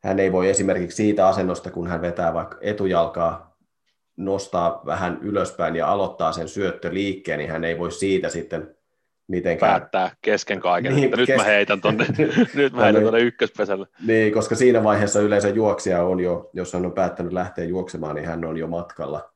[0.03, 3.57] hän ei voi esimerkiksi siitä asennosta, kun hän vetää vaikka etujalkaa,
[4.17, 8.75] nostaa vähän ylöspäin ja aloittaa sen syöttöliikkeen, niin hän ei voi siitä sitten
[9.31, 9.71] mitenkään.
[9.71, 11.37] Päättää kesken kaiken, niin, että nyt kes...
[11.37, 12.05] mä heitän tonne,
[12.53, 13.87] nyt mä heitän tonne ykköspesälle.
[14.07, 18.27] Niin, koska siinä vaiheessa yleensä juoksija on jo, jos hän on päättänyt lähteä juoksemaan, niin
[18.27, 19.33] hän on jo matkalla.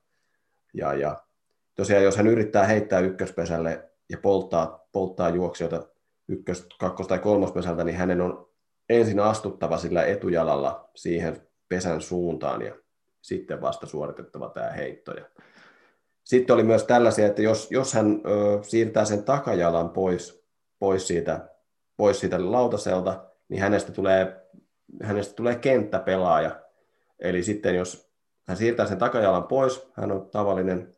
[0.74, 1.18] Ja, ja
[1.76, 5.88] tosiaan, jos hän yrittää heittää ykköspesälle ja polttaa, polttaa juoksijoita
[6.28, 8.50] ykkös-, kakkos- tai kolmospesältä, niin hänen on
[8.90, 12.76] ensin astuttava sillä etujalalla siihen pesän suuntaan ja
[13.22, 15.12] sitten vasta suoritettava tämä heitto.
[15.12, 15.26] Ja
[16.26, 20.46] sitten oli myös tällaisia, että jos, jos hän ö, siirtää sen takajalan pois,
[20.80, 21.50] pois, siitä,
[21.98, 24.42] pois siitä lautaselta, niin hänestä tulee,
[25.04, 26.62] hänestä tulee kenttäpelaaja.
[27.20, 28.12] Eli sitten jos
[28.48, 30.96] hän siirtää sen takajalan pois, hän on tavallinen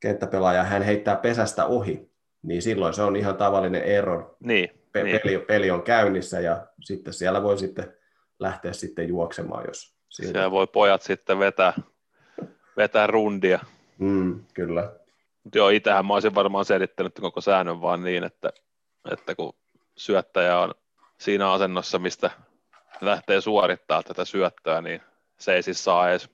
[0.00, 2.10] kenttäpelaaja, hän heittää pesästä ohi,
[2.42, 4.36] niin silloin se on ihan tavallinen error.
[4.40, 5.20] Niin, Pe- niin.
[5.20, 7.94] Peli, peli on käynnissä ja sitten siellä voi sitten
[8.38, 10.32] lähteä sitten juoksemaan, jos siltä.
[10.32, 11.72] Siellä voi pojat sitten vetää,
[12.76, 13.58] vetää rundia.
[13.98, 14.92] Mm, kyllä.
[15.44, 18.52] Mutta joo, itsehän mä olisin varmaan selittänyt koko säännön vaan niin, että,
[19.10, 19.52] että kun
[19.96, 20.74] syöttäjä on
[21.20, 22.30] siinä asennossa, mistä
[23.00, 25.00] lähtee suorittaa tätä syöttöä, niin
[25.38, 26.30] se ei siis saa edes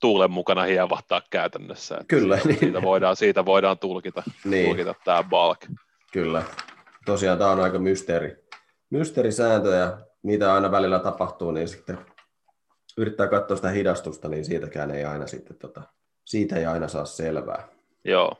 [0.00, 1.94] tuulen mukana hievahtaa käytännössä.
[1.94, 2.34] Että Kyllä.
[2.36, 2.58] Siitä, Niin.
[2.58, 4.66] siitä, voidaan, siitä voidaan tulkita, Niin.
[4.66, 5.60] tulkita tämä balk.
[6.12, 6.42] Kyllä.
[7.06, 8.36] Tosiaan tämä on aika mysteeri.
[8.90, 11.98] Mysteerisääntö ja mitä aina välillä tapahtuu, niin sitten
[12.98, 15.82] yrittää katsoa sitä hidastusta, niin siitäkään ei aina sitten, tota,
[16.28, 17.68] siitä ei aina saa selvää.
[18.04, 18.32] Joo,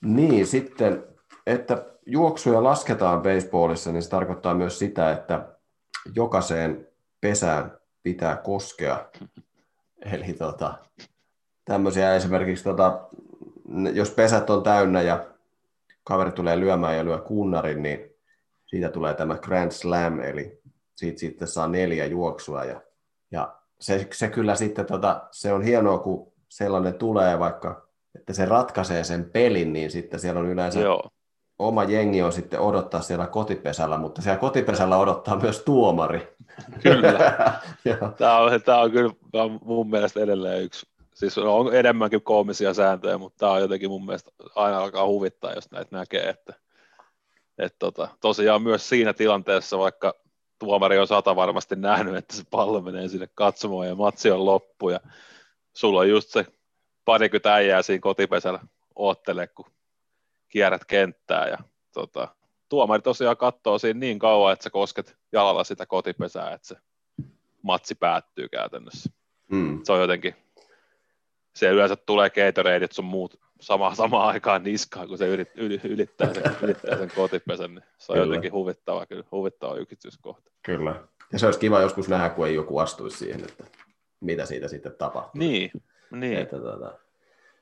[0.00, 1.04] Niin, sitten,
[1.46, 5.48] että juoksuja lasketaan baseballissa, niin se tarkoittaa myös sitä, että
[6.14, 6.88] jokaiseen
[7.20, 9.08] pesään pitää koskea.
[10.12, 10.74] Eli tota,
[11.64, 13.08] tämmöisiä esimerkiksi, tota,
[13.92, 15.26] jos pesät on täynnä ja
[16.04, 18.10] kaveri tulee lyömään ja lyö kunnarin, niin
[18.66, 20.60] siitä tulee tämä Grand Slam, eli
[20.96, 22.64] siitä sitten saa neljä juoksua.
[22.64, 22.80] Ja,
[23.30, 27.86] ja se, se kyllä sitten, tota, se on hienoa, kun sellainen tulee, vaikka
[28.20, 31.10] että se ratkaisee sen pelin, niin sitten siellä on yleensä joo.
[31.58, 36.36] oma jengi on sitten odottaa siellä kotipesällä, mutta siellä kotipesällä odottaa myös tuomari.
[36.82, 37.12] Kyllä.
[38.18, 42.74] Tämä on, tämä on kyllä tämä on mun mielestä edelleen yksi, siis on enemmänkin koomisia
[42.74, 46.54] sääntöjä, mutta tämä on jotenkin mun mielestä aina alkaa huvittaa, jos näitä näkee, että,
[47.58, 50.14] että tota, tosiaan myös siinä tilanteessa, vaikka
[50.58, 54.88] tuomari on sata varmasti nähnyt, että se pallo menee sinne katsomaan ja matsi on loppu
[54.88, 55.00] ja
[55.76, 56.46] sulla on just se
[57.04, 58.60] parikymmentä äijää siinä kotipesällä
[58.94, 59.66] oottelee, kun
[60.48, 61.58] kierrät kenttää ja
[61.94, 62.28] tota,
[62.68, 66.76] tuomari tosiaan katsoo siinä niin kauan, että sä kosket jalalla sitä kotipesää, että se
[67.62, 69.10] matsi päättyy käytännössä.
[69.50, 69.80] Mm.
[69.84, 70.34] Se on jotenkin,
[71.54, 76.34] se yleensä tulee Gatoradeit sun muut sama, samaan aikaan niskaan, kun se yrit, yli, ylittää,
[76.34, 78.26] sen, ylittää sen kotipesän, niin se on Kyllä.
[78.26, 80.50] jotenkin huvittava, kyllä, huvittava yksityiskohta.
[80.62, 81.02] Kyllä.
[81.32, 83.64] Ja se olisi kiva joskus nähdä, kun ei joku astuisi siihen, että
[84.20, 85.38] mitä siitä sitten tapahtuu.
[85.38, 85.70] Niin,
[86.10, 86.38] niin.
[86.38, 86.98] Että, tota,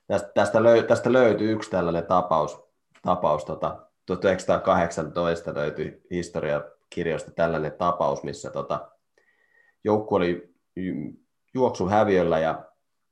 [0.06, 2.64] tästä, tästä, löy, tästä löytyy yksi tällainen tapaus.
[3.02, 8.88] tapaus tota, 1918 löytyi historiakirjoista tällainen tapaus, missä tota,
[9.84, 11.12] joukku oli ju-
[11.54, 12.64] juoksuhäviöllä ja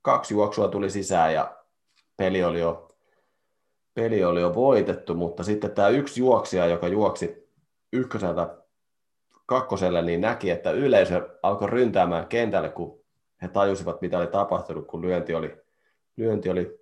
[0.02, 1.56] kaksi juoksua tuli sisään ja
[2.16, 2.96] peli oli jo,
[3.94, 7.48] peli oli jo voitettu, mutta sitten tämä yksi juoksija, joka juoksi
[7.92, 8.58] ykköseltä
[9.46, 13.01] kakkoselle, niin näki, että yleisö alkoi ryntäämään kentälle, kun
[13.42, 15.56] he tajusivat, mitä oli tapahtunut, kun lyönti oli,
[16.16, 16.78] lyönti oli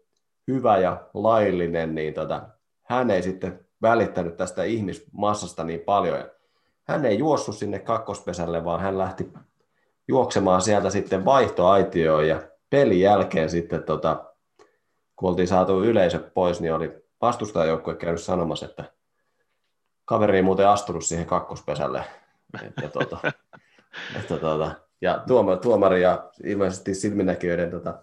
[0.48, 2.48] hyvä ja laillinen, niin tota,
[2.82, 6.18] hän ei sitten välittänyt tästä ihmismassasta niin paljon.
[6.18, 6.28] Ja
[6.88, 9.32] hän ei juossut sinne kakkospesälle, vaan hän lähti
[10.08, 14.24] juoksemaan sieltä sitten vaihtoaitioon ja pelin jälkeen sitten, tota,
[15.16, 18.84] kun oltiin saatu yleisö pois, niin oli vastustajajoukkue käynyt sanomassa, että
[20.04, 22.04] kaveri ei muuten astunut siihen kakkospesälle.
[22.66, 23.18] Että, tota,
[24.16, 24.70] että, tota,
[25.00, 28.02] ja tuoma, tuomari ja ilmeisesti silminnäkijöiden tota,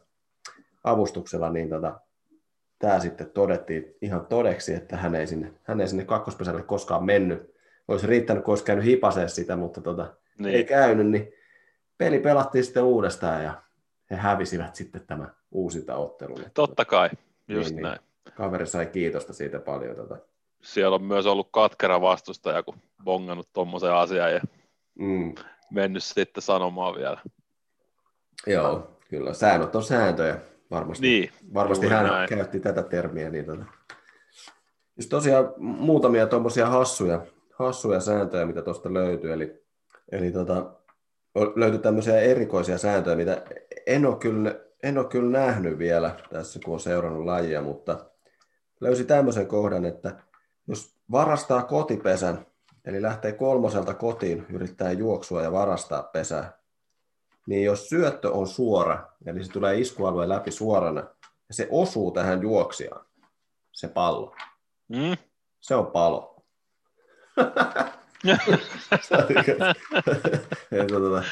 [0.83, 1.99] avustuksella, niin tota,
[2.79, 7.57] tämä sitten todettiin ihan todeksi, että hän ei sinne, hän ei sinne kakkospesälle koskaan mennyt.
[7.87, 10.55] Olisi riittänyt, kun olisi käynyt hipasee sitä, mutta tota, niin.
[10.55, 11.33] ei käynyt, niin
[11.97, 13.61] peli pelattiin sitten uudestaan ja
[14.11, 16.39] he hävisivät sitten tämän uusinta ottelun.
[16.53, 17.09] Totta kai,
[17.47, 17.83] just Niin, niin.
[17.83, 17.99] näin.
[18.35, 19.95] Kaveri sai kiitosta siitä paljon.
[19.95, 20.17] Tota.
[20.61, 24.41] Siellä on myös ollut katkera vastustaja, kun bongannut tuommoisen asian ja
[24.99, 25.35] Mm,
[25.71, 27.21] mennyt sitten sanomaan vielä.
[28.47, 29.33] joo, kyllä.
[29.33, 30.37] Säännöt on sääntöjä.
[30.71, 32.29] Varmasti, Niin, varmasti hän näin.
[32.29, 33.29] käytti tätä termiä.
[33.29, 33.65] Niin tota.
[34.93, 39.33] Siis tosiaan muutamia tuommoisia hassuja, hassuja sääntöjä, mitä tuosta löytyy.
[39.33, 39.63] Eli,
[40.11, 40.73] eli tota,
[41.55, 43.41] löytyi tämmöisiä erikoisia sääntöjä, mitä
[43.87, 48.05] en ole, kyllä, en ole kyllä nähnyt vielä tässä, kun on seurannut lajia, mutta
[48.81, 50.15] löysi tämmöisen kohdan, että
[50.67, 52.45] jos varastaa kotipesän,
[52.87, 56.57] eli lähtee kolmoselta kotiin, yrittää juoksua ja varastaa pesää,
[57.47, 61.01] niin jos syöttö on suora, eli se tulee iskualueen läpi suorana,
[61.47, 63.05] ja se osuu tähän juoksijaan,
[63.71, 64.35] se pallo,
[64.89, 65.17] Mm?
[65.59, 66.45] se on palo.
[70.87, 71.23] Tota,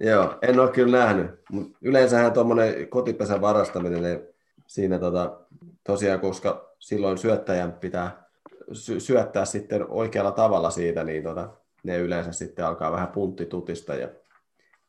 [0.00, 4.20] Joo, en ole kyllä nähnyt, mutta yleensähän tuommoinen kotipesän varastaminen, niin
[4.66, 5.40] siinä tota,
[5.84, 8.23] tosiaan, koska silloin syöttäjän pitää
[8.72, 11.48] sy- syöttää sitten oikealla tavalla siitä, niin tota,
[11.82, 14.08] ne yleensä sitten alkaa vähän punttitutista ja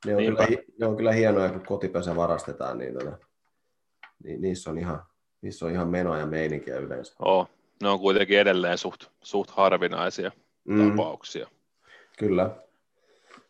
[0.05, 0.47] ne on, Niinpä.
[0.47, 3.17] kyllä, ne on kyllä hienoja, kun kotipesä varastetaan, niin, tota,
[4.23, 5.03] niin niissä, on ihan,
[5.41, 7.13] niissä on ihan menoa ja meininkiä yleensä.
[7.19, 7.47] Oo.
[7.83, 10.31] Ne on kuitenkin edelleen suht, suht harvinaisia
[10.65, 10.89] Mm.
[10.91, 11.47] tapauksia.
[12.19, 12.49] Kyllä.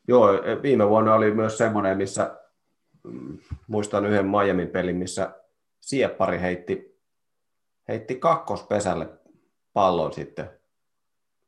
[0.08, 2.36] Joo, e, viime vuonna oli myös semmoinen, missä
[3.04, 5.32] mm, muistan yhden Miamin pelin, missä
[5.80, 7.00] sieppari heitti,
[7.88, 9.08] heitti kakkospesälle
[9.76, 10.50] pallon sitten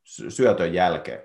[0.03, 1.21] sy- syötön jälkeen.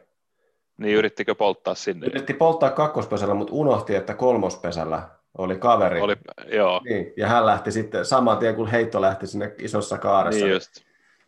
[0.78, 2.06] Niin yrittikö polttaa sinne?
[2.06, 6.00] Yritti polttaa kakkospesällä, mutta unohti, että kolmospesällä oli kaveri.
[6.00, 6.16] Oli,
[6.52, 10.44] joo, Niin, ja hän lähti sitten saman tien, kun heitto lähti sinne isossa kaaressa.
[10.44, 10.70] niin just.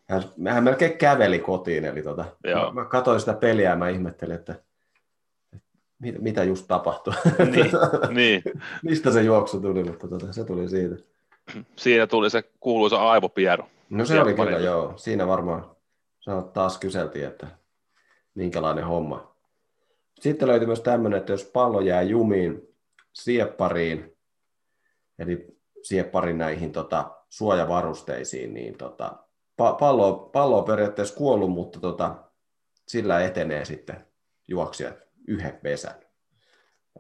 [0.09, 1.85] hän, hän melkein käveli kotiin.
[1.85, 2.73] Eli tota, Joo.
[2.73, 4.55] mä, mä katsoin sitä peliä ja mä ihmettelin, että
[5.99, 7.15] mitä, mitä just tapahtui.
[7.39, 7.71] Niin,
[8.21, 8.43] niin.
[8.83, 10.97] Mistä se juoksu tuli, mutta tota, se tuli siitä.
[11.77, 13.65] Siinä tuli se kuuluisa aivopieru.
[13.91, 14.93] No se oli kyllä, joo.
[14.97, 15.77] Siinä varmaan
[16.53, 17.47] taas kyseltiin, että
[18.35, 19.37] minkälainen homma.
[20.21, 22.75] Sitten löytyi myös tämmöinen, että jos pallo jää jumiin
[23.13, 24.17] sieppariin,
[25.19, 29.17] eli siepparin näihin tota, suojavarusteisiin, niin tota,
[29.57, 32.15] pallo, pallo on periaatteessa kuollut, mutta tota,
[32.89, 34.07] sillä etenee sitten
[34.49, 34.97] juoksijat
[35.29, 35.95] yhden pesän.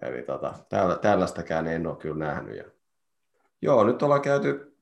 [0.03, 0.55] Eli tota,
[1.03, 2.57] tällaistakään en ole kyllä nähnyt.
[2.57, 2.65] Ja...
[3.63, 4.77] Joo, nyt ollaan käyty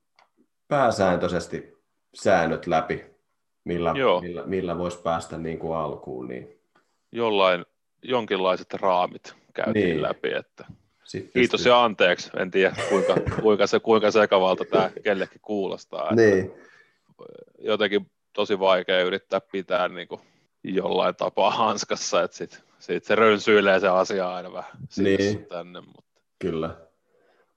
[0.67, 1.72] pääsääntöisesti
[2.13, 3.05] säännöt läpi,
[3.63, 6.27] millä, millä, millä voisi päästä niin kuin alkuun.
[6.27, 6.59] Niin...
[7.11, 7.65] Jollain,
[8.01, 10.01] jonkinlaiset raamit käytiin niin.
[10.01, 10.65] läpi, että
[11.03, 11.71] sitten Kiitos pystyy.
[11.71, 12.29] ja anteeksi.
[12.37, 16.15] En tiedä, kuinka, kuinka, se, kuinka sekavalta tämä kellekin kuulostaa.
[16.15, 16.51] Niin.
[17.59, 20.21] Jotenkin tosi vaikea yrittää pitää niin kuin
[20.63, 25.45] jollain tapaa hanskassa, että sitten sit se rönsyilee se asia aina vähän niin.
[25.45, 25.81] tänne.
[25.81, 26.21] Mutta.
[26.39, 26.77] Kyllä.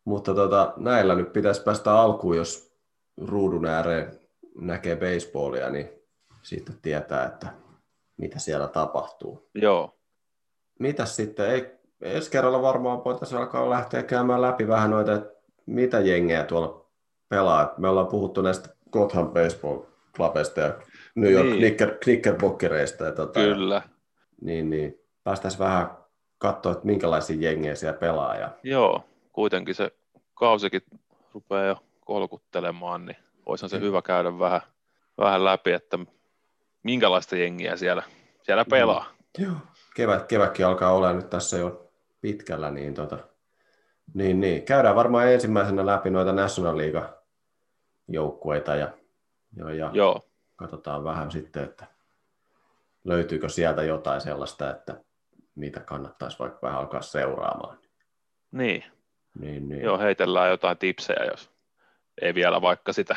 [0.04, 2.72] Mutta tota, näillä nyt pitäisi päästä alkuun, jos
[3.16, 4.25] ruudun ääreen
[4.60, 5.88] näkee baseballia, niin
[6.42, 7.46] sitten tietää, että
[8.16, 9.50] mitä siellä tapahtuu.
[9.54, 9.94] Joo.
[10.78, 15.36] Mitäs sitten, ei ensi kerralla varmaan voitaisiin alkaa lähteä käymään läpi vähän noita, että
[15.66, 16.86] mitä jengejä tuolla
[17.28, 17.74] pelaa.
[17.78, 19.78] Me ollaan puhuttu näistä Gotham Baseball
[20.16, 20.74] Clubista ja
[21.14, 21.58] New York niin.
[21.58, 23.04] Knicker, Knickerbockereista.
[23.04, 23.82] Ja tota, Kyllä.
[24.40, 25.00] Niin, niin.
[25.24, 25.90] Päästäisiin vähän
[26.38, 28.36] katsoa, että minkälaisia jengejä siellä pelaa.
[28.36, 28.50] Ja...
[28.62, 29.90] Joo, kuitenkin se
[30.34, 30.82] kausikin
[31.34, 33.16] rupeaa jo kolkuttelemaan, niin
[33.46, 33.82] voisihan se mm.
[33.82, 34.60] hyvä käydä vähän,
[35.18, 35.98] vähän läpi, että
[36.82, 38.02] minkälaista jengiä siellä,
[38.42, 39.06] siellä pelaa.
[39.38, 39.44] Mm.
[39.44, 39.56] Joo,
[39.94, 41.90] kevät, kevätkin alkaa olla nyt tässä jo
[42.20, 43.18] pitkällä, niin, tota,
[44.14, 44.62] niin, niin.
[44.62, 48.88] käydään varmaan ensimmäisenä läpi noita National League-joukkueita ja,
[49.56, 50.20] ja, ja Joo.
[50.56, 51.86] katsotaan vähän sitten, että
[53.04, 55.00] löytyykö sieltä jotain sellaista, että
[55.54, 57.78] mitä kannattaisi vaikka vähän alkaa seuraamaan.
[58.50, 58.84] Niin.
[59.38, 59.82] niin, niin.
[59.82, 61.55] Joo, heitellään jotain tipsejä, jos
[62.22, 63.16] ei vielä vaikka sitä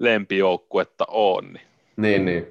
[0.00, 1.42] lempijoukkuetta ole.
[1.42, 1.62] Niin,
[1.96, 2.24] niin.
[2.24, 2.46] niin.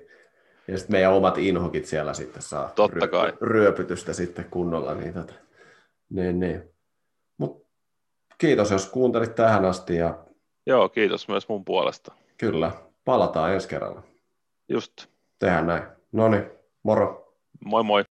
[0.67, 3.33] Ja sitten meidän omat inhokit siellä sitten saa Totta kai.
[3.41, 4.95] ryöpytystä sitten kunnolla.
[4.95, 5.33] Niin, tota,
[6.09, 6.63] niin, niin.
[7.37, 7.67] Mut
[8.37, 9.95] kiitos, jos kuuntelit tähän asti.
[9.95, 10.17] Ja...
[10.65, 12.13] Joo, kiitos myös mun puolesta.
[12.37, 12.71] Kyllä,
[13.05, 14.03] palataan ensi kerralla.
[14.69, 15.07] Just.
[15.39, 15.83] Tehdään näin.
[16.11, 16.43] No niin,
[16.83, 17.35] moro.
[17.65, 18.03] Moi moi.